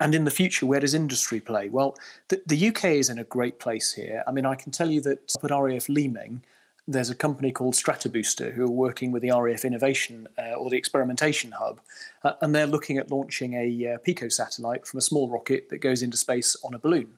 And 0.00 0.14
in 0.14 0.24
the 0.24 0.30
future, 0.30 0.66
where 0.66 0.80
does 0.80 0.94
industry 0.94 1.40
play? 1.40 1.68
Well, 1.68 1.96
the, 2.28 2.40
the 2.46 2.68
UK 2.68 2.84
is 2.84 3.10
in 3.10 3.18
a 3.18 3.24
great 3.24 3.58
place 3.58 3.92
here. 3.92 4.22
I 4.26 4.32
mean, 4.32 4.46
I 4.46 4.54
can 4.54 4.72
tell 4.72 4.90
you 4.90 5.00
that 5.02 5.36
at 5.42 5.50
RAF 5.50 5.88
Leeming, 5.88 6.42
there's 6.86 7.10
a 7.10 7.14
company 7.14 7.50
called 7.50 7.74
Stratabooster 7.74 8.52
who 8.52 8.64
are 8.64 8.70
working 8.70 9.10
with 9.10 9.22
the 9.22 9.30
RAF 9.30 9.64
Innovation 9.64 10.28
uh, 10.38 10.52
or 10.52 10.70
the 10.70 10.76
Experimentation 10.76 11.52
Hub, 11.52 11.80
uh, 12.22 12.34
and 12.42 12.54
they're 12.54 12.66
looking 12.66 12.98
at 12.98 13.10
launching 13.10 13.54
a 13.54 13.94
uh, 13.94 13.98
Pico 13.98 14.28
satellite 14.28 14.86
from 14.86 14.98
a 14.98 15.02
small 15.02 15.28
rocket 15.28 15.70
that 15.70 15.78
goes 15.78 16.02
into 16.02 16.16
space 16.16 16.56
on 16.62 16.74
a 16.74 16.78
balloon. 16.78 17.08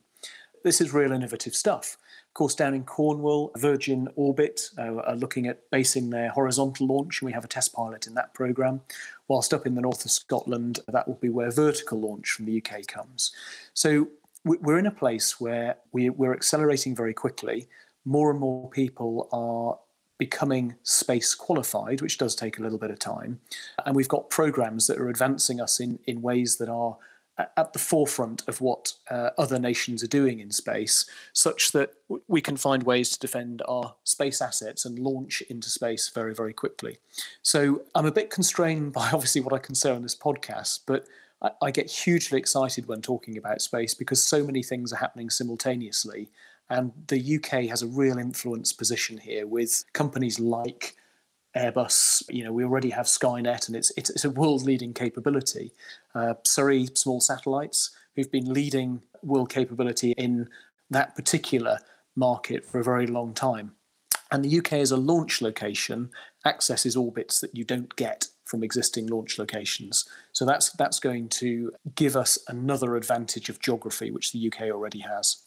This 0.62 0.80
is 0.80 0.92
real 0.92 1.12
innovative 1.12 1.54
stuff. 1.54 1.96
Of 2.28 2.34
course, 2.34 2.54
down 2.54 2.74
in 2.74 2.84
Cornwall, 2.84 3.50
Virgin 3.56 4.08
Orbit 4.14 4.70
uh, 4.78 4.96
are 4.96 5.16
looking 5.16 5.46
at 5.46 5.68
basing 5.70 6.10
their 6.10 6.28
horizontal 6.30 6.86
launch, 6.86 7.20
and 7.20 7.26
we 7.26 7.32
have 7.32 7.44
a 7.44 7.48
test 7.48 7.72
pilot 7.72 8.06
in 8.06 8.14
that 8.14 8.34
program. 8.34 8.82
Whilst 9.28 9.52
up 9.52 9.66
in 9.66 9.74
the 9.74 9.80
north 9.80 10.04
of 10.04 10.10
Scotland, 10.10 10.80
that 10.88 11.06
will 11.08 11.16
be 11.16 11.28
where 11.28 11.50
vertical 11.50 12.00
launch 12.00 12.30
from 12.30 12.46
the 12.46 12.62
UK 12.62 12.86
comes. 12.86 13.32
So 13.74 14.08
we're 14.44 14.78
in 14.78 14.86
a 14.86 14.92
place 14.92 15.40
where 15.40 15.76
we're 15.92 16.32
accelerating 16.32 16.94
very 16.94 17.12
quickly 17.12 17.68
more 18.04 18.30
and 18.30 18.38
more 18.38 18.70
people 18.70 19.28
are 19.32 19.78
becoming 20.18 20.74
space 20.82 21.34
qualified, 21.34 22.00
which 22.00 22.16
does 22.16 22.34
take 22.34 22.58
a 22.58 22.62
little 22.62 22.78
bit 22.78 22.90
of 22.90 22.98
time. 22.98 23.40
And 23.84 23.94
we've 23.94 24.08
got 24.08 24.30
programs 24.30 24.86
that 24.86 24.98
are 24.98 25.10
advancing 25.10 25.60
us 25.60 25.80
in, 25.80 25.98
in 26.06 26.22
ways 26.22 26.56
that 26.56 26.68
are 26.68 26.96
at 27.38 27.72
the 27.72 27.78
forefront 27.78 28.42
of 28.48 28.60
what 28.60 28.94
uh, 29.10 29.30
other 29.36 29.58
nations 29.58 30.02
are 30.02 30.08
doing 30.08 30.40
in 30.40 30.50
space, 30.50 31.08
such 31.32 31.72
that 31.72 31.92
we 32.28 32.40
can 32.40 32.56
find 32.56 32.82
ways 32.82 33.10
to 33.10 33.18
defend 33.18 33.62
our 33.68 33.94
space 34.04 34.40
assets 34.40 34.84
and 34.84 34.98
launch 34.98 35.42
into 35.50 35.68
space 35.68 36.08
very, 36.08 36.34
very 36.34 36.54
quickly. 36.54 36.98
So 37.42 37.82
I'm 37.94 38.06
a 38.06 38.12
bit 38.12 38.30
constrained 38.30 38.92
by 38.94 39.10
obviously 39.12 39.42
what 39.42 39.52
I 39.52 39.58
can 39.58 39.74
say 39.74 39.90
on 39.90 40.02
this 40.02 40.16
podcast, 40.16 40.80
but 40.86 41.06
I, 41.42 41.50
I 41.62 41.70
get 41.70 41.90
hugely 41.90 42.38
excited 42.38 42.86
when 42.86 43.02
talking 43.02 43.36
about 43.36 43.60
space 43.60 43.92
because 43.92 44.22
so 44.22 44.44
many 44.44 44.62
things 44.62 44.92
are 44.92 44.96
happening 44.96 45.28
simultaneously 45.28 46.30
and 46.70 46.92
the 47.06 47.36
UK 47.36 47.68
has 47.68 47.82
a 47.82 47.86
real 47.86 48.18
influence 48.18 48.72
position 48.72 49.18
here 49.18 49.46
with 49.46 49.84
companies 49.92 50.40
like 50.40 50.96
Airbus. 51.56 52.22
You 52.28 52.44
know, 52.44 52.52
we 52.52 52.64
already 52.64 52.90
have 52.90 53.06
Skynet, 53.06 53.66
and 53.66 53.76
it's 53.76 53.92
it's, 53.96 54.10
it's 54.10 54.24
a 54.24 54.30
world-leading 54.30 54.94
capability. 54.94 55.72
Uh, 56.14 56.34
Surrey 56.44 56.88
Small 56.94 57.20
Satellites, 57.20 57.90
who've 58.14 58.30
been 58.30 58.52
leading 58.52 59.02
world 59.22 59.50
capability 59.50 60.12
in 60.12 60.48
that 60.90 61.16
particular 61.16 61.78
market 62.14 62.64
for 62.64 62.78
a 62.78 62.84
very 62.84 63.06
long 63.06 63.34
time. 63.34 63.72
And 64.30 64.44
the 64.44 64.58
UK 64.58 64.74
as 64.74 64.90
a 64.90 64.96
launch 64.96 65.40
location 65.40 66.10
accesses 66.44 66.96
orbits 66.96 67.40
that 67.40 67.56
you 67.56 67.64
don't 67.64 67.94
get 67.96 68.26
from 68.44 68.62
existing 68.62 69.06
launch 69.06 69.38
locations. 69.38 70.08
So 70.32 70.44
that's 70.44 70.70
that's 70.70 71.00
going 71.00 71.28
to 71.30 71.72
give 71.94 72.16
us 72.16 72.38
another 72.48 72.96
advantage 72.96 73.48
of 73.48 73.60
geography, 73.60 74.10
which 74.10 74.32
the 74.32 74.46
UK 74.46 74.62
already 74.70 75.00
has 75.00 75.42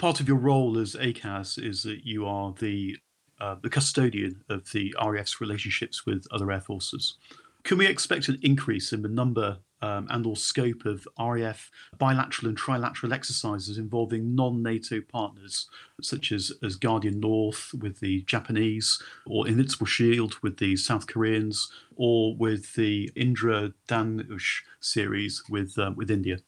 part 0.00 0.18
of 0.18 0.26
your 0.26 0.38
role 0.38 0.78
as 0.78 0.96
ACAS 0.96 1.62
is 1.62 1.82
that 1.82 2.06
you 2.06 2.24
are 2.26 2.54
the 2.58 2.96
uh, 3.40 3.56
the 3.62 3.70
custodian 3.70 4.42
of 4.48 4.70
the 4.72 4.94
RAF's 5.04 5.40
relationships 5.40 6.06
with 6.06 6.26
other 6.30 6.50
air 6.50 6.60
forces. 6.60 7.14
Can 7.62 7.78
we 7.78 7.86
expect 7.86 8.28
an 8.28 8.38
increase 8.42 8.92
in 8.92 9.02
the 9.02 9.08
number 9.08 9.58
um, 9.82 10.06
and 10.10 10.26
or 10.26 10.36
scope 10.36 10.84
of 10.84 11.06
RAF 11.18 11.70
bilateral 11.98 12.48
and 12.48 12.58
trilateral 12.58 13.12
exercises 13.12 13.78
involving 13.78 14.34
non-NATO 14.34 15.00
partners, 15.00 15.68
such 16.02 16.32
as, 16.32 16.52
as 16.62 16.76
Guardian 16.76 17.20
North 17.20 17.72
with 17.74 18.00
the 18.00 18.22
Japanese, 18.22 19.02
or 19.26 19.48
Invincible 19.48 19.86
Shield 19.86 20.36
with 20.42 20.58
the 20.58 20.76
South 20.76 21.06
Koreans, 21.06 21.70
or 21.96 22.36
with 22.36 22.74
the 22.74 23.10
Indra 23.14 23.72
Danush 23.88 24.60
series 24.80 25.42
with 25.48 25.78
uh, 25.78 25.92
with 25.96 26.10
India? 26.10 26.38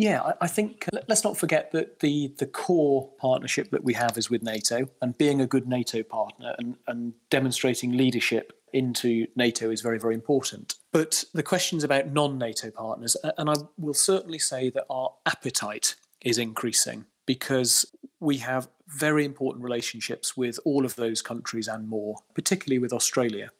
Yeah, 0.00 0.32
I 0.40 0.46
think 0.46 0.88
uh, 0.94 1.00
let's 1.08 1.24
not 1.24 1.36
forget 1.36 1.72
that 1.72 2.00
the 2.00 2.32
the 2.38 2.46
core 2.46 3.10
partnership 3.18 3.70
that 3.70 3.84
we 3.84 3.92
have 3.92 4.16
is 4.16 4.30
with 4.30 4.42
NATO, 4.42 4.88
and 5.02 5.18
being 5.18 5.42
a 5.42 5.46
good 5.46 5.68
NATO 5.68 6.02
partner 6.02 6.54
and, 6.58 6.76
and 6.86 7.12
demonstrating 7.28 7.94
leadership 7.98 8.54
into 8.72 9.26
NATO 9.36 9.70
is 9.70 9.82
very, 9.82 9.98
very 9.98 10.14
important. 10.14 10.76
But 10.90 11.24
the 11.34 11.42
questions 11.42 11.84
about 11.84 12.08
non 12.08 12.38
NATO 12.38 12.70
partners, 12.70 13.14
and 13.36 13.50
I 13.50 13.56
will 13.76 13.92
certainly 13.92 14.38
say 14.38 14.70
that 14.70 14.86
our 14.88 15.12
appetite 15.26 15.96
is 16.22 16.38
increasing 16.38 17.04
because 17.26 17.84
we 18.20 18.38
have 18.38 18.70
very 18.88 19.26
important 19.26 19.62
relationships 19.62 20.34
with 20.34 20.58
all 20.64 20.86
of 20.86 20.96
those 20.96 21.20
countries 21.20 21.68
and 21.68 21.86
more, 21.86 22.16
particularly 22.34 22.78
with 22.78 22.94
Australia. 22.94 23.50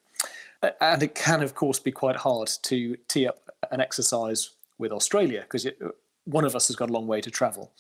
And 0.81 1.03
it 1.03 1.15
can, 1.15 1.43
of 1.43 1.55
course, 1.55 1.79
be 1.79 1.93
quite 1.93 2.17
hard 2.17 2.49
to 2.63 2.97
tee 3.09 3.27
up 3.27 3.51
an 3.71 3.83
exercise 3.83 4.53
with 4.79 4.91
Australia 4.91 5.43
because 5.43 5.67
one 6.31 6.45
of 6.45 6.55
us 6.55 6.69
has 6.69 6.77
got 6.77 6.91
a 6.91 6.93
long 6.93 7.07
way 7.07 7.21
to 7.21 7.31
travel. 7.31 7.73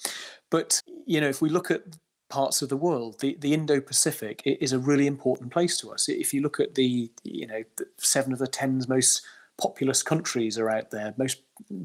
But 0.50 0.82
you 1.06 1.20
know, 1.20 1.28
if 1.28 1.40
we 1.42 1.48
look 1.48 1.70
at 1.70 1.82
parts 2.28 2.62
of 2.62 2.68
the 2.68 2.76
world, 2.76 3.20
the, 3.20 3.36
the 3.40 3.52
Indo-Pacific 3.52 4.42
is 4.44 4.72
a 4.72 4.78
really 4.78 5.06
important 5.06 5.52
place 5.52 5.76
to 5.78 5.90
us. 5.90 6.08
If 6.08 6.32
you 6.32 6.42
look 6.42 6.60
at 6.60 6.74
the 6.74 7.10
you 7.24 7.46
know 7.46 7.62
the 7.76 7.86
seven 7.98 8.32
of 8.32 8.38
the 8.38 8.46
ten 8.46 8.82
most 8.88 9.22
populous 9.60 10.02
countries 10.02 10.58
are 10.58 10.70
out 10.70 10.90
there, 10.90 11.14
most 11.18 11.42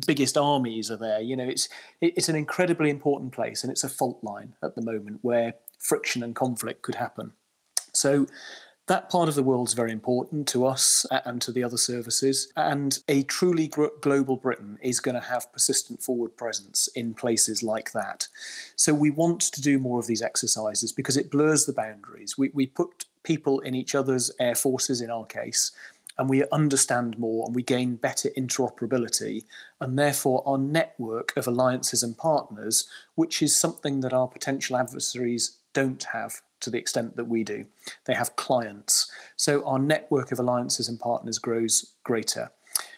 biggest 0.07 0.37
armies 0.37 0.89
are 0.89 0.97
there. 0.97 1.19
You 1.19 1.35
know, 1.35 1.47
it's 1.47 1.67
it's 2.01 2.29
an 2.29 2.35
incredibly 2.35 2.89
important 2.89 3.31
place, 3.33 3.63
and 3.63 3.71
it's 3.71 3.83
a 3.83 3.89
fault 3.89 4.19
line 4.23 4.53
at 4.63 4.75
the 4.75 4.81
moment 4.81 5.19
where 5.21 5.55
friction 5.79 6.23
and 6.23 6.35
conflict 6.35 6.81
could 6.81 6.95
happen. 6.95 7.33
So 7.93 8.27
that 8.87 9.09
part 9.09 9.27
of 9.27 9.35
the 9.35 9.43
world 9.43 9.67
is 9.67 9.73
very 9.73 9.91
important 9.91 10.47
to 10.49 10.65
us 10.65 11.05
uh, 11.09 11.19
and 11.25 11.41
to 11.41 11.51
the 11.51 11.63
other 11.63 11.77
services. 11.77 12.51
And 12.55 12.99
a 13.07 13.23
truly 13.23 13.67
global 14.01 14.37
Britain 14.37 14.77
is 14.81 14.99
going 14.99 15.15
to 15.15 15.27
have 15.27 15.51
persistent 15.51 16.03
forward 16.03 16.37
presence 16.37 16.87
in 16.95 17.15
places 17.15 17.63
like 17.63 17.91
that. 17.93 18.27
So 18.75 18.93
we 18.93 19.09
want 19.09 19.41
to 19.41 19.61
do 19.61 19.79
more 19.79 19.99
of 19.99 20.07
these 20.07 20.21
exercises 20.21 20.91
because 20.91 21.17
it 21.17 21.31
blurs 21.31 21.65
the 21.65 21.73
boundaries. 21.73 22.37
We, 22.37 22.51
we 22.53 22.67
put 22.67 23.05
people 23.23 23.59
in 23.61 23.73
each 23.73 23.95
other's 23.95 24.31
air 24.39 24.53
forces, 24.53 25.01
in 25.01 25.09
our 25.09 25.25
case, 25.25 25.71
and 26.17 26.29
we 26.29 26.47
understand 26.51 27.17
more 27.17 27.45
and 27.45 27.55
we 27.55 27.63
gain 27.63 27.95
better 27.95 28.29
interoperability 28.37 29.43
and 29.81 29.97
therefore 29.97 30.43
our 30.45 30.57
network 30.57 31.35
of 31.35 31.47
alliances 31.47 32.03
and 32.03 32.17
partners 32.17 32.87
which 33.15 33.41
is 33.41 33.57
something 33.57 33.99
that 33.99 34.13
our 34.13 34.27
potential 34.27 34.77
adversaries 34.77 35.57
don't 35.73 36.03
have 36.13 36.41
to 36.61 36.69
the 36.69 36.77
extent 36.77 37.15
that 37.15 37.27
we 37.27 37.43
do. 37.43 37.65
They 38.05 38.13
have 38.13 38.35
clients. 38.35 39.11
So 39.35 39.65
our 39.65 39.79
network 39.79 40.31
of 40.31 40.39
alliances 40.39 40.89
and 40.89 40.99
partners 40.99 41.37
grows 41.37 41.93
greater. 42.03 42.51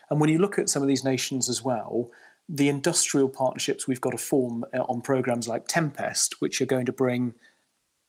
And 0.09 0.21
when 0.21 0.29
you 0.29 0.39
look 0.39 0.57
at 0.57 0.69
some 0.69 0.81
of 0.81 0.87
these 0.87 1.03
nations 1.03 1.49
as 1.49 1.63
well, 1.63 2.11
the 2.49 2.69
industrial 2.69 3.27
partnerships 3.27 3.87
we've 3.87 4.01
got 4.01 4.11
to 4.11 4.17
form 4.17 4.63
uh, 4.73 4.79
on 4.83 5.01
programs 5.01 5.47
like 5.47 5.67
Tempest, 5.67 6.41
which 6.41 6.61
are 6.61 6.65
going 6.65 6.85
to 6.85 6.93
bring 6.93 7.33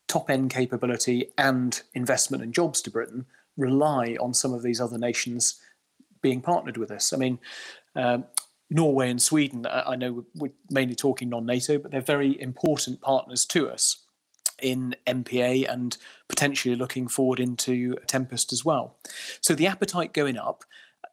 top 0.06 0.30
end 0.30 0.50
capability 0.50 1.28
and 1.36 1.82
investment 1.94 2.42
and 2.42 2.54
jobs 2.54 2.80
to 2.82 2.90
Britain, 2.90 3.26
rely 3.56 4.16
on 4.20 4.32
some 4.32 4.54
of 4.54 4.62
these 4.62 4.80
other 4.80 4.96
nations 4.96 5.60
being 6.22 6.40
partnered 6.40 6.76
with 6.76 6.90
us. 6.90 7.12
I 7.12 7.16
mean, 7.16 7.38
um, 7.96 8.24
Norway 8.70 9.10
and 9.10 9.20
Sweden, 9.20 9.66
I 9.68 9.96
know 9.96 10.24
we're 10.34 10.52
mainly 10.70 10.94
talking 10.94 11.30
non 11.30 11.46
NATO, 11.46 11.78
but 11.78 11.90
they're 11.90 12.00
very 12.00 12.40
important 12.40 13.00
partners 13.00 13.44
to 13.46 13.70
us 13.70 14.04
in 14.60 14.94
MPA 15.06 15.70
and 15.70 15.96
potentially 16.28 16.74
looking 16.74 17.08
forward 17.08 17.40
into 17.40 17.96
Tempest 18.06 18.52
as 18.52 18.64
well. 18.64 18.96
So 19.40 19.54
the 19.54 19.66
appetite 19.66 20.12
going 20.12 20.38
up, 20.38 20.64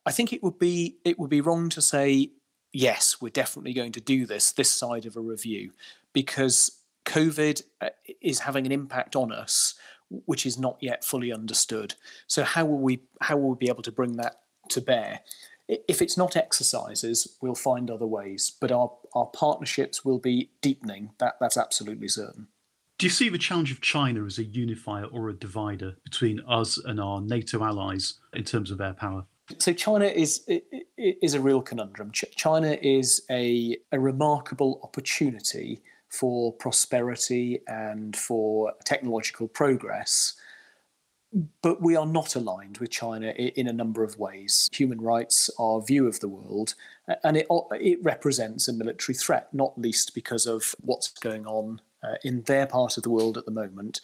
I 0.05 0.11
think 0.11 0.33
it 0.33 0.43
would 0.43 0.59
be 0.59 0.97
it 1.03 1.17
would 1.19 1.29
be 1.29 1.41
wrong 1.41 1.69
to 1.69 1.81
say 1.81 2.31
yes, 2.73 3.21
we're 3.21 3.29
definitely 3.29 3.73
going 3.73 3.93
to 3.93 4.01
do 4.01 4.25
this 4.25 4.51
this 4.51 4.71
side 4.71 5.05
of 5.05 5.15
a 5.15 5.21
review 5.21 5.71
because 6.13 6.79
COVID 7.05 7.61
uh, 7.81 7.89
is 8.21 8.39
having 8.39 8.65
an 8.65 8.71
impact 8.71 9.15
on 9.15 9.31
us 9.31 9.75
which 10.09 10.45
is 10.45 10.57
not 10.57 10.77
yet 10.81 11.03
fully 11.03 11.31
understood. 11.33 11.95
So 12.27 12.43
how 12.43 12.65
will 12.65 12.79
we 12.79 13.01
how 13.21 13.37
will 13.37 13.51
we 13.51 13.55
be 13.55 13.69
able 13.69 13.83
to 13.83 13.91
bring 13.91 14.17
that 14.17 14.41
to 14.69 14.81
bear? 14.81 15.21
If 15.67 16.01
it's 16.01 16.17
not 16.17 16.35
exercises, 16.35 17.37
we'll 17.41 17.55
find 17.55 17.89
other 17.89 18.05
ways, 18.05 18.53
but 18.61 18.71
our, 18.71 18.91
our 19.15 19.25
partnerships 19.25 20.05
will 20.05 20.19
be 20.19 20.51
deepening. 20.61 21.11
That 21.17 21.35
that's 21.39 21.57
absolutely 21.57 22.07
certain. 22.07 22.47
Do 22.97 23.05
you 23.05 23.09
see 23.09 23.27
the 23.27 23.37
challenge 23.37 23.71
of 23.71 23.81
China 23.81 24.23
as 24.25 24.37
a 24.37 24.43
unifier 24.43 25.05
or 25.05 25.27
a 25.27 25.33
divider 25.33 25.97
between 26.03 26.39
us 26.47 26.77
and 26.77 26.99
our 26.99 27.19
NATO 27.19 27.61
allies 27.61 28.15
in 28.33 28.45
terms 28.45 28.71
of 28.71 28.79
air 28.79 28.93
power? 28.93 29.25
So 29.59 29.73
China 29.73 30.05
is 30.05 30.47
is 30.97 31.33
a 31.33 31.41
real 31.41 31.61
conundrum. 31.61 32.11
China 32.13 32.77
is 32.81 33.21
a, 33.29 33.77
a 33.91 33.99
remarkable 33.99 34.79
opportunity 34.81 35.81
for 36.09 36.53
prosperity 36.53 37.59
and 37.67 38.15
for 38.15 38.73
technological 38.85 39.49
progress. 39.49 40.35
But 41.61 41.81
we 41.81 41.97
are 41.97 42.05
not 42.05 42.35
aligned 42.35 42.77
with 42.77 42.91
China 42.91 43.27
in 43.31 43.67
a 43.67 43.73
number 43.73 44.05
of 44.05 44.17
ways. 44.17 44.69
Human 44.71 45.01
rights, 45.01 45.49
our 45.59 45.81
view 45.81 46.07
of 46.07 46.21
the 46.21 46.29
world, 46.29 46.75
and 47.25 47.35
it, 47.35 47.45
it 47.73 47.99
represents 48.01 48.69
a 48.69 48.73
military 48.73 49.15
threat, 49.15 49.53
not 49.53 49.77
least 49.77 50.15
because 50.15 50.45
of 50.45 50.73
what's 50.79 51.09
going 51.09 51.45
on 51.45 51.81
uh, 52.05 52.15
in 52.23 52.41
their 52.43 52.65
part 52.65 52.97
of 52.97 53.03
the 53.03 53.09
world 53.09 53.37
at 53.37 53.45
the 53.45 53.51
moment 53.51 54.01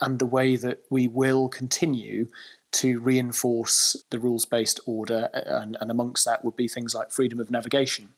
and 0.00 0.18
the 0.18 0.26
way 0.26 0.56
that 0.56 0.80
we 0.90 1.08
will 1.08 1.48
continue 1.48 2.26
to 2.72 3.00
reinforce 3.00 3.96
the 4.10 4.18
rules 4.18 4.44
based 4.44 4.78
order, 4.86 5.28
and, 5.32 5.76
and, 5.80 5.90
amongst 5.90 6.24
that 6.24 6.44
would 6.44 6.54
be 6.54 6.68
things 6.68 6.94
like 6.94 7.10
freedom 7.10 7.40
of 7.40 7.50
navigation. 7.50 8.08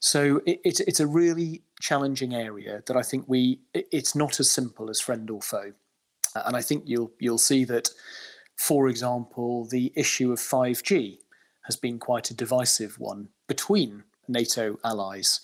So 0.00 0.40
it, 0.46 0.60
it's, 0.64 0.80
it's 0.80 1.00
a 1.00 1.06
really 1.06 1.62
challenging 1.80 2.34
area 2.34 2.82
that 2.86 2.96
I 2.96 3.02
think 3.02 3.26
we 3.28 3.60
it, 3.72 3.86
it's 3.92 4.16
not 4.16 4.40
as 4.40 4.50
simple 4.50 4.90
as 4.90 5.00
friend 5.00 5.30
or 5.30 5.40
foe, 5.40 5.72
and 6.34 6.56
I 6.56 6.62
think 6.62 6.84
you'll 6.86 7.12
you'll 7.20 7.38
see 7.38 7.64
that, 7.66 7.90
for 8.56 8.88
example, 8.88 9.64
the 9.66 9.92
issue 9.94 10.32
of 10.32 10.40
five 10.40 10.82
G 10.82 11.20
has 11.62 11.76
been 11.76 11.98
quite 11.98 12.30
a 12.30 12.34
divisive 12.34 12.98
one 12.98 13.28
between 13.46 14.02
NATO 14.26 14.76
allies, 14.82 15.40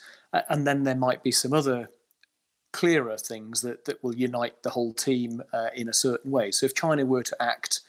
and 0.48 0.66
then 0.66 0.82
there 0.82 0.96
might 0.96 1.22
be 1.22 1.30
some 1.30 1.52
other 1.52 1.88
clearer 2.72 3.16
things 3.16 3.62
that, 3.62 3.84
that 3.84 4.02
will 4.02 4.14
unite 4.14 4.62
the 4.62 4.70
whole 4.70 4.92
team 4.92 5.42
uh, 5.52 5.68
in 5.74 5.88
a 5.88 5.92
certain 5.92 6.30
way. 6.30 6.50
So 6.50 6.66
if 6.66 6.74
China 6.74 7.04
were 7.04 7.22
to 7.22 7.42
act 7.42 7.80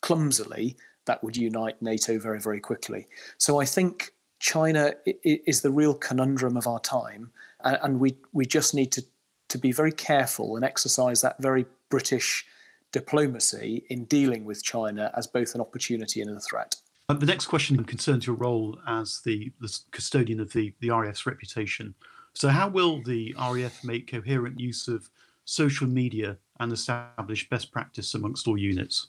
clumsily, 0.00 0.76
that 1.06 1.22
would 1.24 1.36
unite 1.36 1.80
NATO 1.82 2.18
very, 2.18 2.40
very 2.40 2.60
quickly. 2.60 3.08
So 3.38 3.60
I 3.60 3.64
think 3.64 4.12
China 4.38 4.92
is 5.24 5.62
the 5.62 5.70
real 5.70 5.94
conundrum 5.94 6.56
of 6.56 6.66
our 6.66 6.78
time, 6.78 7.32
and 7.60 7.98
we 7.98 8.16
we 8.32 8.46
just 8.46 8.72
need 8.72 8.92
to 8.92 9.04
to 9.48 9.58
be 9.58 9.72
very 9.72 9.90
careful 9.90 10.56
and 10.56 10.64
exercise 10.64 11.22
that 11.22 11.40
very 11.40 11.66
British 11.88 12.44
diplomacy 12.92 13.84
in 13.88 14.04
dealing 14.04 14.44
with 14.44 14.62
China 14.62 15.10
as 15.16 15.26
both 15.26 15.54
an 15.54 15.60
opportunity 15.60 16.20
and 16.20 16.30
a 16.30 16.40
threat. 16.40 16.76
Uh, 17.08 17.14
the 17.14 17.26
next 17.26 17.46
question 17.46 17.82
concerns 17.84 18.26
your 18.26 18.36
role 18.36 18.78
as 18.86 19.20
the, 19.24 19.50
the 19.60 19.78
custodian 19.90 20.40
of 20.40 20.52
the, 20.52 20.74
the 20.80 20.90
RAF's 20.90 21.26
reputation. 21.26 21.94
So, 22.38 22.50
how 22.50 22.68
will 22.68 23.02
the 23.02 23.34
RAF 23.36 23.82
make 23.82 24.12
coherent 24.12 24.60
use 24.60 24.86
of 24.86 25.10
social 25.44 25.88
media 25.88 26.36
and 26.60 26.72
establish 26.72 27.50
best 27.50 27.72
practice 27.72 28.14
amongst 28.14 28.46
all 28.46 28.56
units? 28.56 29.08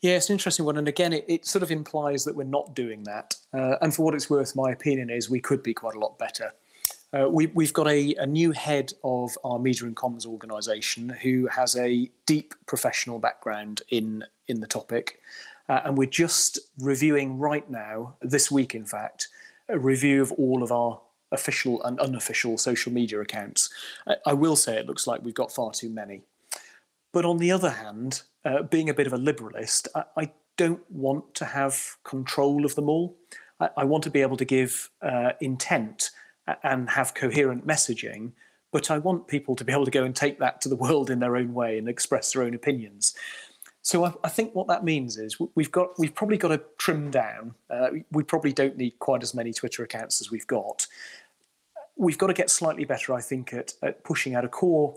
Yeah, 0.00 0.16
it's 0.16 0.28
an 0.28 0.32
interesting 0.32 0.64
one. 0.64 0.76
And 0.76 0.88
again, 0.88 1.12
it, 1.12 1.24
it 1.28 1.46
sort 1.46 1.62
of 1.62 1.70
implies 1.70 2.24
that 2.24 2.34
we're 2.34 2.42
not 2.42 2.74
doing 2.74 3.04
that. 3.04 3.36
Uh, 3.54 3.76
and 3.80 3.94
for 3.94 4.04
what 4.04 4.14
it's 4.14 4.28
worth, 4.28 4.56
my 4.56 4.72
opinion 4.72 5.08
is 5.08 5.30
we 5.30 5.38
could 5.38 5.62
be 5.62 5.72
quite 5.72 5.94
a 5.94 6.00
lot 6.00 6.18
better. 6.18 6.52
Uh, 7.16 7.28
we, 7.28 7.46
have 7.60 7.72
got 7.72 7.86
a, 7.86 8.12
a, 8.16 8.26
new 8.26 8.50
head 8.50 8.92
of 9.04 9.38
our 9.44 9.60
media 9.60 9.86
and 9.86 9.94
comms 9.94 10.26
organisation 10.26 11.10
who 11.10 11.46
has 11.46 11.76
a 11.76 12.10
deep 12.26 12.54
professional 12.66 13.20
background 13.20 13.82
in, 13.90 14.24
in 14.48 14.58
the 14.58 14.66
topic. 14.66 15.20
Uh, 15.68 15.82
and 15.84 15.96
we're 15.96 16.10
just 16.10 16.58
reviewing 16.80 17.38
right 17.38 17.70
now, 17.70 18.16
this 18.20 18.50
week 18.50 18.74
in 18.74 18.84
fact, 18.84 19.28
a 19.68 19.78
review 19.78 20.20
of 20.20 20.32
all 20.32 20.64
of 20.64 20.72
our 20.72 21.00
official 21.32 21.82
and 21.84 21.98
unofficial 22.00 22.58
social 22.58 22.92
media 22.92 23.20
accounts. 23.20 23.70
I, 24.06 24.16
I 24.26 24.32
will 24.32 24.56
say 24.56 24.76
it 24.76 24.86
looks 24.86 25.06
like 25.06 25.22
we've 25.22 25.34
got 25.34 25.52
far 25.52 25.72
too 25.72 25.90
many. 25.90 26.22
But 27.12 27.24
on 27.24 27.38
the 27.38 27.50
other 27.50 27.70
hand, 27.70 28.22
uh, 28.44 28.62
being 28.62 28.88
a 28.88 28.94
bit 28.94 29.06
of 29.06 29.12
a 29.12 29.18
liberalist, 29.18 29.88
I, 29.94 30.04
I, 30.16 30.32
don't 30.56 30.90
want 30.90 31.34
to 31.34 31.46
have 31.46 31.96
control 32.04 32.66
of 32.66 32.74
them 32.74 32.86
all. 32.86 33.16
I, 33.60 33.70
I 33.78 33.84
want 33.84 34.04
to 34.04 34.10
be 34.10 34.20
able 34.20 34.36
to 34.36 34.44
give 34.44 34.90
uh, 35.00 35.30
intent 35.40 36.10
and 36.62 36.90
have 36.90 37.14
coherent 37.14 37.66
messaging, 37.66 38.32
but 38.72 38.90
I 38.90 38.98
want 38.98 39.26
people 39.26 39.56
to 39.56 39.64
be 39.64 39.72
able 39.72 39.86
to 39.86 39.90
go 39.90 40.04
and 40.04 40.14
take 40.14 40.38
that 40.38 40.60
to 40.62 40.68
the 40.68 40.76
world 40.76 41.08
in 41.08 41.18
their 41.18 41.36
own 41.36 41.54
way 41.54 41.78
and 41.78 41.88
express 41.88 42.32
their 42.32 42.42
own 42.42 42.54
opinions. 42.54 43.14
So 43.82 44.04
I, 44.04 44.12
I 44.22 44.28
think 44.28 44.54
what 44.54 44.68
that 44.68 44.84
means 44.84 45.16
is 45.16 45.38
we've 45.54 45.72
got 45.72 45.98
we've 45.98 46.14
probably 46.14 46.36
got 46.36 46.48
to 46.48 46.62
trim 46.78 47.10
down. 47.10 47.54
Uh, 47.68 47.88
we 48.12 48.22
probably 48.22 48.52
don't 48.52 48.76
need 48.76 48.98
quite 48.98 49.22
as 49.22 49.34
many 49.34 49.52
Twitter 49.52 49.82
accounts 49.82 50.20
as 50.20 50.30
we've 50.30 50.46
got. 50.46 50.86
We've 51.96 52.18
got 52.18 52.28
to 52.28 52.34
get 52.34 52.50
slightly 52.50 52.84
better, 52.84 53.14
I 53.14 53.20
think, 53.20 53.52
at, 53.52 53.74
at 53.82 54.04
pushing 54.04 54.34
out 54.34 54.44
a 54.44 54.48
core 54.48 54.96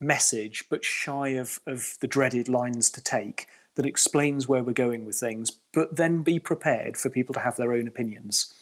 message, 0.00 0.64
but 0.68 0.84
shy 0.84 1.28
of, 1.28 1.60
of 1.66 1.96
the 2.00 2.06
dreaded 2.06 2.48
lines 2.48 2.90
to 2.90 3.02
take 3.02 3.46
that 3.74 3.86
explains 3.86 4.48
where 4.48 4.62
we're 4.62 4.72
going 4.72 5.06
with 5.06 5.16
things, 5.16 5.50
but 5.72 5.96
then 5.96 6.22
be 6.22 6.38
prepared 6.38 6.96
for 6.96 7.08
people 7.08 7.32
to 7.32 7.40
have 7.40 7.56
their 7.56 7.72
own 7.72 7.88
opinions. 7.88 8.52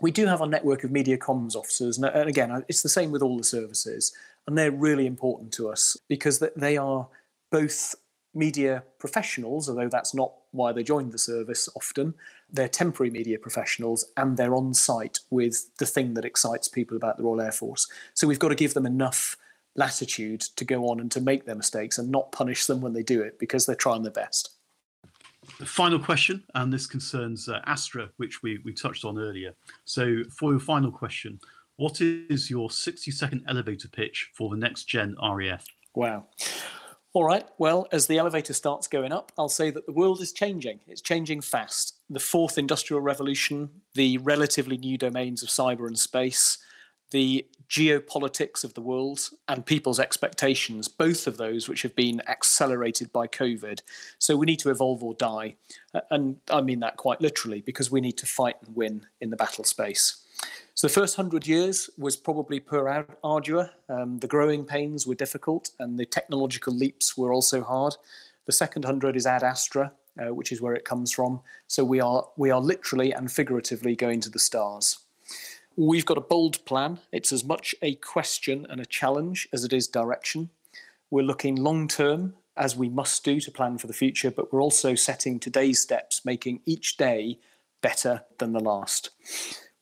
We 0.00 0.12
do 0.12 0.26
have 0.26 0.40
a 0.40 0.46
network 0.46 0.84
of 0.84 0.92
media 0.92 1.18
comms 1.18 1.56
officers, 1.56 1.98
and 1.98 2.06
again, 2.28 2.64
it's 2.68 2.82
the 2.82 2.88
same 2.88 3.10
with 3.10 3.22
all 3.22 3.36
the 3.36 3.44
services, 3.44 4.12
and 4.46 4.56
they're 4.56 4.70
really 4.70 5.06
important 5.06 5.52
to 5.54 5.68
us 5.68 5.96
because 6.08 6.42
they 6.56 6.76
are 6.76 7.08
both 7.50 7.94
media 8.34 8.82
professionals, 8.98 9.68
although 9.68 9.88
that's 9.88 10.14
not 10.14 10.32
why 10.52 10.72
they 10.72 10.82
joined 10.82 11.12
the 11.12 11.18
service 11.18 11.68
often. 11.76 12.14
They're 12.50 12.68
temporary 12.68 13.10
media 13.10 13.38
professionals 13.38 14.04
and 14.16 14.36
they're 14.36 14.54
on 14.54 14.74
site 14.74 15.18
with 15.30 15.76
the 15.78 15.86
thing 15.86 16.14
that 16.14 16.24
excites 16.24 16.68
people 16.68 16.96
about 16.96 17.16
the 17.16 17.24
Royal 17.24 17.40
Air 17.40 17.52
Force. 17.52 17.88
So 18.14 18.26
we've 18.26 18.38
got 18.38 18.48
to 18.48 18.54
give 18.54 18.74
them 18.74 18.86
enough 18.86 19.36
latitude 19.74 20.40
to 20.56 20.64
go 20.64 20.88
on 20.88 21.00
and 21.00 21.10
to 21.12 21.20
make 21.20 21.46
their 21.46 21.54
mistakes 21.54 21.98
and 21.98 22.10
not 22.10 22.32
punish 22.32 22.66
them 22.66 22.80
when 22.80 22.92
they 22.92 23.02
do 23.02 23.22
it 23.22 23.38
because 23.38 23.66
they're 23.66 23.74
trying 23.74 24.02
their 24.02 24.12
best. 24.12 24.50
The 25.58 25.66
final 25.66 25.98
question, 25.98 26.44
and 26.54 26.72
this 26.72 26.86
concerns 26.86 27.48
uh, 27.48 27.60
Astra, 27.66 28.08
which 28.16 28.42
we, 28.42 28.60
we 28.64 28.72
touched 28.72 29.04
on 29.04 29.18
earlier. 29.18 29.54
So, 29.84 30.22
for 30.30 30.52
your 30.52 30.60
final 30.60 30.92
question, 30.92 31.40
what 31.76 32.00
is 32.00 32.48
your 32.48 32.70
60 32.70 33.10
second 33.10 33.44
elevator 33.48 33.88
pitch 33.88 34.30
for 34.34 34.50
the 34.50 34.56
next 34.56 34.84
gen 34.84 35.16
RAF? 35.20 35.64
Wow. 35.94 36.26
All 37.14 37.24
right. 37.24 37.46
Well, 37.58 37.86
as 37.92 38.06
the 38.06 38.16
elevator 38.16 38.54
starts 38.54 38.88
going 38.88 39.12
up, 39.12 39.32
I'll 39.36 39.50
say 39.50 39.70
that 39.70 39.84
the 39.84 39.92
world 39.92 40.22
is 40.22 40.32
changing. 40.32 40.80
It's 40.88 41.02
changing 41.02 41.42
fast. 41.42 41.96
The 42.08 42.18
fourth 42.18 42.56
industrial 42.56 43.02
revolution, 43.02 43.68
the 43.94 44.16
relatively 44.18 44.78
new 44.78 44.96
domains 44.96 45.42
of 45.42 45.50
cyber 45.50 45.86
and 45.86 45.98
space, 45.98 46.56
the 47.10 47.46
geopolitics 47.68 48.64
of 48.64 48.72
the 48.72 48.80
world 48.80 49.28
and 49.46 49.64
people's 49.64 50.00
expectations, 50.00 50.88
both 50.88 51.26
of 51.26 51.36
those 51.36 51.68
which 51.68 51.82
have 51.82 51.94
been 51.94 52.22
accelerated 52.28 53.12
by 53.12 53.26
COVID. 53.26 53.80
So 54.18 54.34
we 54.34 54.46
need 54.46 54.60
to 54.60 54.70
evolve 54.70 55.04
or 55.04 55.12
die. 55.14 55.56
And 56.10 56.38
I 56.50 56.62
mean 56.62 56.80
that 56.80 56.96
quite 56.96 57.20
literally 57.20 57.60
because 57.60 57.90
we 57.90 58.00
need 58.00 58.16
to 58.18 58.26
fight 58.26 58.56
and 58.64 58.74
win 58.74 59.06
in 59.20 59.28
the 59.28 59.36
battle 59.36 59.64
space. 59.64 60.21
So 60.74 60.86
the 60.86 60.94
first 60.94 61.16
hundred 61.16 61.46
years 61.46 61.90
was 61.98 62.16
probably 62.16 62.58
per 62.58 63.06
ardua. 63.22 63.70
Um, 63.88 64.18
the 64.18 64.26
growing 64.26 64.64
pains 64.64 65.06
were 65.06 65.14
difficult 65.14 65.70
and 65.78 65.98
the 65.98 66.06
technological 66.06 66.74
leaps 66.74 67.16
were 67.16 67.32
also 67.32 67.62
hard. 67.62 67.94
The 68.46 68.52
second 68.52 68.84
hundred 68.84 69.16
is 69.16 69.26
ad 69.26 69.42
astra, 69.42 69.92
uh, 70.18 70.34
which 70.34 70.50
is 70.50 70.62
where 70.62 70.74
it 70.74 70.84
comes 70.84 71.12
from. 71.12 71.40
So 71.66 71.84
we 71.84 72.00
are 72.00 72.26
we 72.36 72.50
are 72.50 72.60
literally 72.60 73.12
and 73.12 73.30
figuratively 73.30 73.94
going 73.94 74.20
to 74.22 74.30
the 74.30 74.38
stars. 74.38 74.98
We've 75.76 76.06
got 76.06 76.18
a 76.18 76.22
bold 76.22 76.64
plan. 76.64 76.98
It's 77.12 77.32
as 77.32 77.44
much 77.44 77.74
a 77.82 77.94
question 77.96 78.66
and 78.68 78.80
a 78.80 78.86
challenge 78.86 79.48
as 79.52 79.64
it 79.64 79.72
is 79.72 79.88
direction. 79.88 80.50
We're 81.10 81.22
looking 81.22 81.56
long 81.56 81.88
term, 81.88 82.34
as 82.56 82.76
we 82.76 82.88
must 82.88 83.24
do 83.24 83.40
to 83.40 83.50
plan 83.50 83.78
for 83.78 83.86
the 83.86 83.92
future, 83.92 84.30
but 84.30 84.52
we're 84.52 84.62
also 84.62 84.94
setting 84.94 85.38
today's 85.38 85.80
steps, 85.80 86.24
making 86.24 86.60
each 86.66 86.96
day 86.96 87.38
better 87.80 88.22
than 88.38 88.52
the 88.52 88.60
last. 88.60 89.10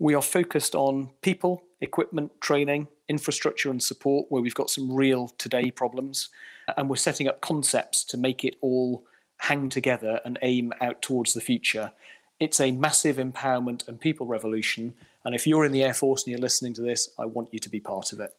We 0.01 0.15
are 0.15 0.23
focused 0.23 0.75
on 0.75 1.11
people, 1.21 1.63
equipment, 1.83 2.33
training, 2.41 2.89
infrastructure, 3.09 3.71
and 3.71 3.83
support, 3.83 4.27
where 4.31 4.41
we've 4.41 4.55
got 4.55 4.71
some 4.71 4.91
real 4.91 5.29
today 5.37 5.71
problems. 5.71 6.31
And 6.79 6.89
we're 6.89 6.97
setting 6.97 7.29
up 7.29 7.43
concepts 7.43 8.03
to 8.05 8.17
make 8.17 8.43
it 8.43 8.57
all 8.63 9.05
hang 9.37 9.69
together 9.69 10.21
and 10.25 10.39
aim 10.41 10.73
out 10.81 11.03
towards 11.03 11.35
the 11.35 11.41
future. 11.43 11.93
It's 12.39 12.61
a 12.61 12.73
massive 12.73 13.17
empowerment 13.17 13.87
and 13.89 14.01
people 14.01 14.27
revolution, 14.27 14.95
And 15.25 15.35
if 15.35 15.47
you're 15.47 15.65
in 15.65 15.73
the 15.73 15.85
Air 15.85 15.95
Force 15.95 16.25
and 16.25 16.31
you're 16.31 16.41
listening 16.41 16.73
to 16.75 16.83
this, 16.83 17.11
I 17.19 17.27
want 17.27 17.53
you 17.53 17.59
to 17.59 17.69
be 17.69 17.81
part 17.81 18.13
of 18.13 18.21
it. 18.21 18.31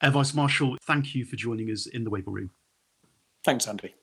Air 0.00 0.12
Vice 0.12 0.32
Marshal, 0.32 0.76
thank 0.86 1.14
you 1.14 1.24
for 1.24 1.34
joining 1.34 1.70
us 1.70 1.86
in 1.86 2.04
the 2.04 2.10
Wavell 2.10 2.32
Room. 2.32 2.50
Thanks, 3.44 3.66
Andy. 3.66 3.94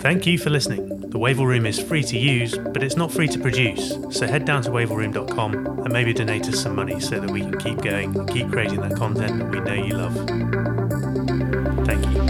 Thank 0.00 0.26
you 0.26 0.36
for 0.36 0.50
listening. 0.50 0.88
The 1.10 1.18
Wavell 1.18 1.46
Room 1.46 1.64
is 1.64 1.78
free 1.78 2.02
to 2.02 2.18
use, 2.18 2.58
but 2.58 2.82
it's 2.82 2.96
not 2.96 3.12
free 3.12 3.28
to 3.28 3.38
produce. 3.38 3.90
So 4.10 4.26
head 4.26 4.44
down 4.44 4.62
to 4.62 4.70
wavellroom.com 4.70 5.54
and 5.54 5.92
maybe 5.92 6.12
donate 6.12 6.48
us 6.48 6.60
some 6.60 6.74
money 6.74 6.98
so 6.98 7.20
that 7.20 7.30
we 7.30 7.40
can 7.42 7.56
keep 7.56 7.82
going 7.82 8.18
and 8.18 8.28
keep 8.28 8.50
creating 8.50 8.80
that 8.80 8.96
content 8.96 9.38
that 9.38 9.48
we 9.48 9.60
know 9.60 9.74
you 9.74 9.94
love. 9.94 10.16
Thank 11.86 12.04
you. 12.06 12.29